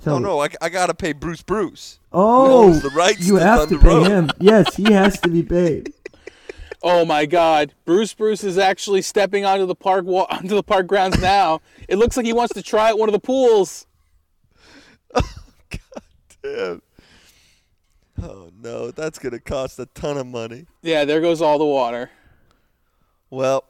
[0.00, 1.98] So, No, no, I, I got to pay Bruce Bruce.
[2.12, 4.06] Oh, the rights you to have to pay Road.
[4.06, 4.30] him.
[4.38, 5.92] Yes, he has to be paid.
[6.82, 10.86] Oh my God, Bruce Bruce is actually stepping onto the park wa- onto the park
[10.86, 11.60] grounds now.
[11.88, 13.86] it looks like he wants to try at one of the pools.
[15.14, 15.22] Oh,
[15.70, 15.80] God
[16.42, 16.82] Damn.
[18.22, 20.66] Oh no, that's gonna cost a ton of money.
[20.82, 22.10] Yeah, there goes all the water.
[23.30, 23.62] Well,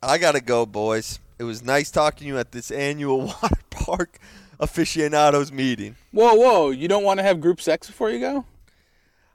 [0.00, 1.18] I gotta go, boys.
[1.36, 4.20] It was nice talking to you at this annual water park
[4.60, 5.96] aficionados meeting.
[6.12, 6.70] Whoa, whoa!
[6.70, 8.44] You don't want to have group sex before you go?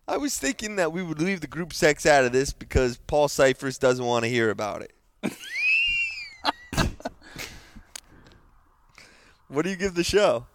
[0.07, 3.28] I was thinking that we would leave the group sex out of this because Paul
[3.28, 4.93] Cyphers doesn't want to hear about it.
[9.49, 10.45] what do you give the show?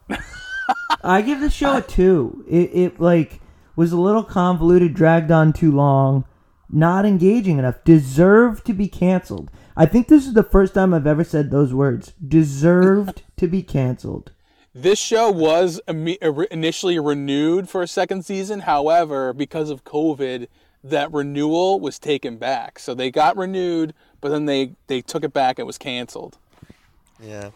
[1.05, 2.43] I give the show a two.
[2.49, 3.41] It, it like
[3.77, 6.25] was a little convoluted, dragged on too long,
[6.69, 7.85] not engaging enough.
[7.85, 9.51] Deserved to be canceled.
[9.77, 12.15] I think this is the first time I've ever said those words.
[12.27, 14.33] Deserved to be canceled.
[14.75, 18.61] This show was initially renewed for a second season.
[18.61, 20.49] However, because of COVID,
[20.83, 22.79] that renewal was taken back.
[22.79, 25.59] So they got renewed, but then they, they took it back.
[25.59, 26.39] And it was canceled.
[27.23, 27.51] Yeah,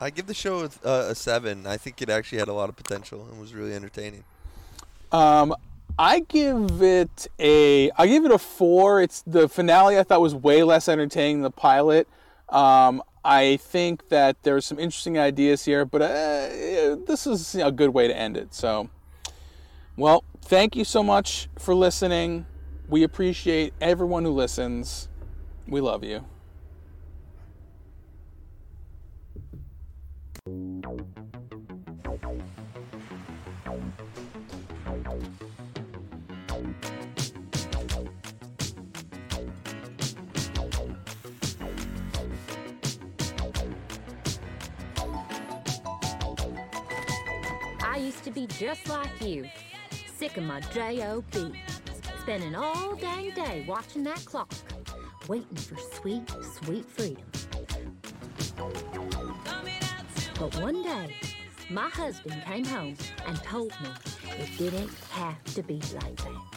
[0.00, 1.66] I give the show a, a seven.
[1.66, 4.24] I think it actually had a lot of potential and was really entertaining.
[5.12, 5.54] Um,
[5.98, 9.00] I give it a I give it a four.
[9.00, 9.98] It's the finale.
[9.98, 12.06] I thought was way less entertaining than the pilot.
[12.48, 17.90] Um, I think that there's some interesting ideas here, but uh, this is a good
[17.90, 18.54] way to end it.
[18.54, 18.88] So,
[19.96, 22.46] well, thank you so much for listening.
[22.88, 25.08] We appreciate everyone who listens.
[25.66, 26.24] We love you.
[47.96, 49.48] I used to be just like you,
[50.18, 51.52] sick of my J.O.B.
[52.20, 54.52] Spending all dang day watching that clock,
[55.28, 56.30] waiting for sweet,
[56.60, 57.24] sweet freedom.
[60.38, 61.16] But one day,
[61.70, 63.88] my husband came home and told me
[64.40, 66.55] it didn't have to be like that.